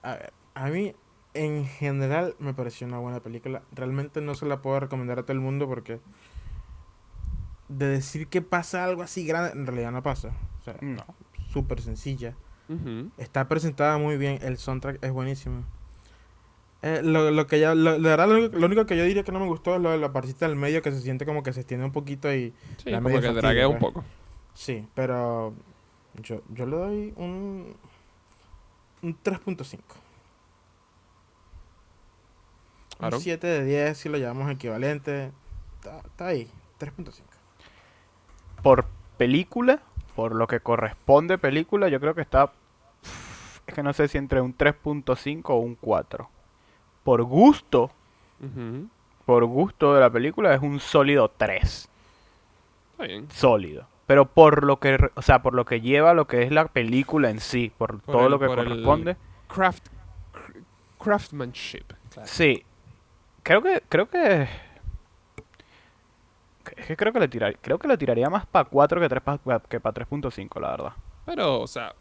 [0.02, 0.94] a ver, a mí
[1.34, 3.62] en general me pareció una buena película.
[3.72, 6.02] Realmente no se la puedo recomendar a todo el mundo porque
[7.70, 10.32] de decir que pasa algo así grande, en realidad no pasa.
[10.60, 11.04] O sea, No.
[11.50, 12.36] súper sencilla.
[13.18, 15.64] Está presentada muy bien, el soundtrack es buenísimo.
[16.86, 19.24] Eh, lo, lo que ya, lo, de verdad, lo, único- lo único que yo diría
[19.24, 21.42] que no me gustó es lo de la partita del medio que se siente como
[21.42, 22.54] que se extiende un poquito y
[22.84, 23.94] Sí, La como media que fastidio, draguea un pues.
[23.94, 24.06] poco.
[24.54, 25.54] sí, pero
[26.22, 27.76] yo, yo le doy un,
[29.02, 29.80] un 3.5.
[33.00, 33.22] Un Aaron.
[33.22, 35.32] 7 de 10 si lo llamamos equivalente.
[35.76, 37.22] Está, está ahí, 3.5.
[38.62, 38.86] Por
[39.18, 39.82] película,
[40.16, 42.52] por lo que corresponde película, yo creo que está.
[43.68, 46.30] Es que no sé si entre un 3.5 o un 4.
[47.04, 47.92] Por gusto,
[49.26, 51.90] por gusto de la película, es un sólido 3.
[52.92, 53.30] Está bien.
[53.32, 53.88] Sólido.
[54.08, 57.30] Pero por lo que, o sea, por lo que lleva lo que es la película
[57.30, 59.16] en sí, por, Por todo el- lo que corresponde.
[59.48, 59.88] Craft,
[60.34, 60.64] cr-
[61.02, 61.86] craftsmanship.
[62.26, 62.64] Sí.
[63.44, 64.48] Creo que, creo que.
[66.78, 69.22] Es que creo que le tiraría, creo que le tiraría más para 4 que, 3
[69.70, 70.94] que para 3.5, la verdad.
[71.26, 71.94] Pero, o sea,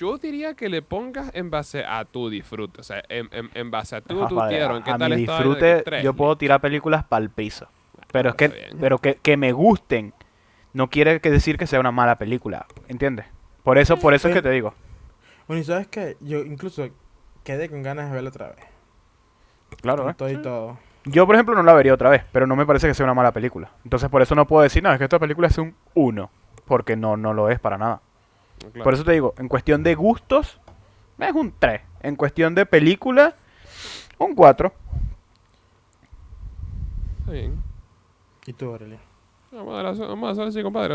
[0.00, 2.80] yo diría que le pongas en base a tu disfrute.
[2.80, 4.64] O sea, en, en, en base a tu Ajá, padre.
[4.64, 7.68] ¿En qué a tal mi disfrute, Tres, yo puedo tirar películas para el piso.
[8.10, 8.78] Pero es que, bien.
[8.80, 10.14] pero que, que me gusten
[10.72, 13.26] no quiere que decir que sea una mala película, ¿entiendes?
[13.62, 14.72] Por eso, por eso es que te digo.
[15.46, 16.88] Bueno, y sabes que yo incluso
[17.44, 18.64] quedé con ganas de verla otra vez.
[19.82, 20.14] Claro, Con ¿eh?
[20.16, 20.78] todo y todo.
[21.04, 23.14] Yo, por ejemplo, no la vería otra vez, pero no me parece que sea una
[23.14, 23.70] mala película.
[23.84, 26.30] Entonces, por eso no puedo decir, no, es que esta película es un 1,
[26.66, 28.00] porque no, no lo es para nada.
[28.60, 28.84] Claro.
[28.84, 30.60] Por eso te digo, en cuestión de gustos,
[31.18, 31.80] es un 3.
[32.02, 33.34] En cuestión de película,
[34.18, 34.72] un 4.
[37.20, 37.62] Está bien.
[38.46, 38.98] ¿Y tú, Aurelia?
[39.52, 40.94] Vamos a, dar- vamos a hacer así, compadre.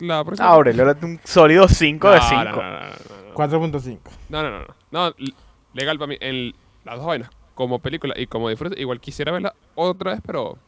[0.00, 0.48] La próxima.
[0.48, 2.44] Ah, Aurelio, era un sólido 5 de No, 5.
[2.44, 3.34] No, no, no, no, no.
[3.34, 3.98] 4.5.
[4.28, 5.14] No, no, no, no.
[5.74, 6.16] Legal para mí.
[6.20, 10.58] En las dos vainas, como película y como disfrute, igual quisiera verla otra vez, pero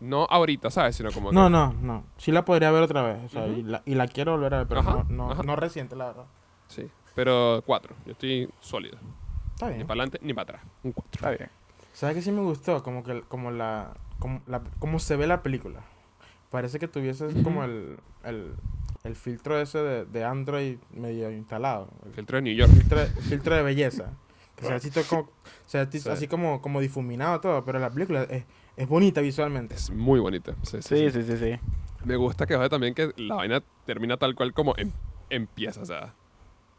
[0.00, 0.96] no ahorita, ¿sabes?
[0.96, 1.32] Sino como.
[1.32, 2.04] No, que- no, no.
[2.16, 3.24] Sí la podría ver otra vez.
[3.24, 5.42] O sea, y, la, y la quiero volver a ver, pero Ajá, no, no, ajá.
[5.42, 6.24] no reciente, la verdad.
[6.68, 6.88] Sí.
[7.14, 7.94] Pero cuatro.
[8.06, 8.98] Yo estoy sólido.
[9.54, 9.86] Está Ni bien.
[9.86, 10.62] para adelante ni para atrás.
[10.82, 11.12] Un cuatro.
[11.14, 11.50] Está bien.
[11.92, 12.82] ¿Sabes qué sí me gustó?
[12.82, 15.80] Como que como la, como la cómo se ve la película.
[16.50, 17.42] Parece que tuviese Ujú.
[17.44, 18.52] como el, el,
[19.04, 21.88] el filtro ese de, de Android medio instalado.
[22.04, 22.72] El Filtro de New York.
[22.72, 24.10] filtro, de- filtro de belleza.
[24.56, 25.28] Que se ve así, todo como,
[25.66, 26.08] se ve así- Sí.
[26.08, 28.44] así como, como difuminado todo, pero la película es,
[28.76, 29.74] es bonita visualmente.
[29.74, 30.54] Es muy bonita.
[30.62, 31.22] Sí, sí, Sí, sí.
[31.22, 31.60] sí, sí, sí.
[32.04, 34.92] Me gusta que también que la vaina termina tal cual como em-
[35.30, 36.12] empieza, o sea.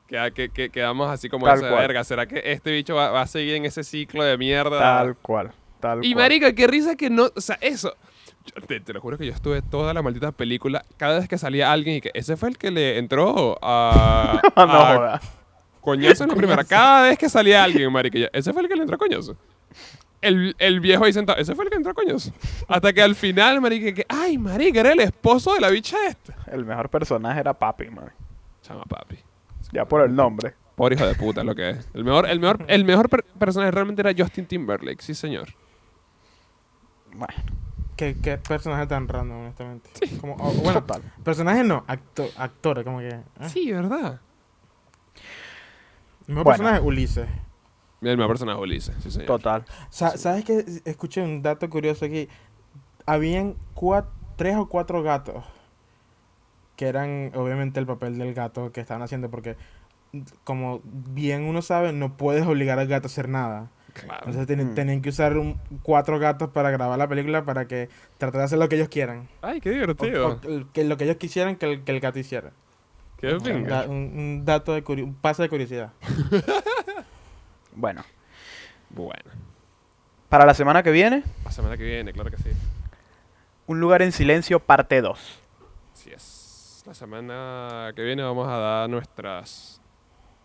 [0.08, 1.82] Queda- que, que, quedamos así como Tal esa cual.
[1.82, 2.04] verga.
[2.04, 4.80] ¿Será que este bicho va, va a seguir en ese ciclo de mierda?
[4.80, 5.52] Tal cual.
[5.80, 6.24] Tal Y cual.
[6.26, 7.96] marica, qué risa que no, o sea, eso.
[8.46, 11.40] Yo te, te lo juro que yo estuve toda la maldita película, cada vez que
[11.40, 15.32] salía alguien y que ese fue el que le entró a, no a jodas.
[15.82, 16.64] coñazo en la primera.
[16.64, 19.36] Cada vez que salía alguien, marica, yo, ese fue el que le entró a coñazo.
[20.28, 22.32] El, el viejo ahí sentado, ese fue el que entró coñazo.
[22.68, 26.36] Hasta que al final, marica, que, ay, marica, era el esposo de la bicha esta.
[26.48, 28.12] El mejor personaje era Papi, man.
[28.62, 29.18] Chama papi.
[29.72, 30.54] Ya por el nombre.
[30.76, 31.88] Pobre hijo de puta lo que es.
[31.94, 35.50] El mejor, el mejor, el mejor per- personaje realmente era Justin Timberlake, sí señor.
[37.14, 37.34] Bueno,
[37.96, 39.90] ¿Qué, qué personaje tan random, honestamente.
[40.20, 41.02] Como, oh, bueno, total.
[41.24, 43.08] personaje no, acto, actor, como que.
[43.10, 43.24] ¿eh?
[43.48, 44.20] Sí, ¿verdad?
[46.28, 46.58] El mejor Bueno.
[46.58, 47.28] personaje, Ulises.
[48.02, 49.28] El mejor personaje es Ulises, sí señor.
[49.28, 49.66] Total.
[49.90, 50.66] Sa- ¿Sabes qué?
[50.86, 52.28] Escuché un dato curioso aquí.
[53.06, 55.44] Habían cua- tres o cuatro gatos
[56.76, 59.56] que eran obviamente el papel del gato que estaban haciendo porque
[60.44, 63.70] como bien uno sabe no puedes obligar al gato a hacer nada.
[63.94, 64.26] Claro.
[64.26, 64.76] Entonces ten- Mm.
[64.76, 67.88] tenían que usar un- cuatro gatos para grabar la película para que
[68.18, 69.30] tratar de hacer lo que ellos quieran.
[69.42, 70.28] Ay, qué O- divertido.
[70.44, 72.52] o el- que lo que ellos quisieran que el, que el gato hiciera.
[73.18, 73.42] Qué un,
[73.90, 75.94] un- un dato de un pase de curiosidad.
[77.76, 78.04] Bueno,
[78.90, 79.32] Bueno.
[80.30, 82.50] Para la semana que viene, La semana que viene, claro que sí.
[83.68, 85.40] Un lugar en silencio, parte 2.
[85.94, 86.84] Así es.
[86.86, 89.82] La semana que viene vamos a dar nuestras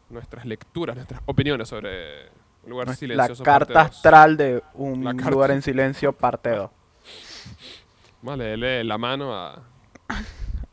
[0.08, 2.28] nuestras lecturas, nuestras opiniones sobre
[2.64, 3.44] un lugar La silencioso.
[3.44, 3.96] parte carta dos.
[3.96, 5.30] astral de un La carta.
[5.30, 6.70] lugar en silencio, parte 2.
[8.22, 9.62] Vamos a leerle la mano a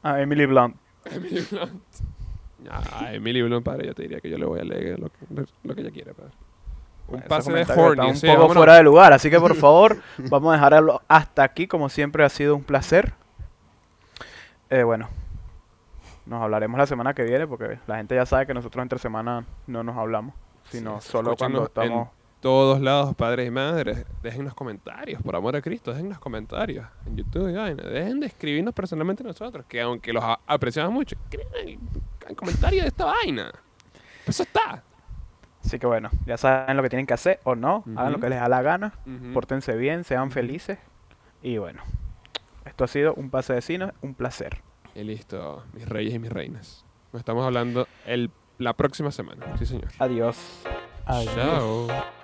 [0.04, 0.76] A Emily Blunt.
[1.06, 1.84] Emily Blunt.
[2.70, 5.18] A Emily Blunt, padre, yo te diría que yo le voy a leer lo que,
[5.64, 6.32] lo que ella quiere, padre.
[7.08, 8.08] Un pase de está horny.
[8.10, 11.68] Un poco fuera de lugar, así que por favor, vamos a dejarlo hasta aquí.
[11.68, 13.14] Como siempre, ha sido un placer.
[14.70, 15.08] Eh, bueno,
[16.26, 19.46] nos hablaremos la semana que viene porque la gente ya sabe que nosotros entre semana
[19.66, 20.36] no nos hablamos,
[20.70, 22.08] sino Sí, solo cuando estamos.
[22.08, 26.20] En todos lados, padres y madres, dejen los comentarios, por amor a Cristo, dejen los
[26.20, 27.74] comentarios en YouTube y.
[27.74, 31.80] Dejen de escribirnos personalmente nosotros, que aunque los apreciamos mucho, escriban el,
[32.28, 33.52] el comentario de esta vaina.
[34.26, 34.84] Eso está.
[35.68, 38.30] Así que bueno, ya saben lo que tienen que hacer o no, hagan lo que
[38.30, 39.34] les da la gana, Ujú.
[39.34, 40.80] pórtense bien, sean felices.
[41.44, 41.82] Y bueno,
[42.66, 44.62] esto ha sido un pase de cine, un placer.
[44.96, 46.86] Y listo, mis reyes y mis reinas.
[47.12, 49.46] Nos estamos hablando el, la próxima semana.
[49.58, 49.90] Sí, señor.
[50.00, 50.64] Adiós.
[51.06, 51.36] Adiós.
[51.36, 52.17] Chao.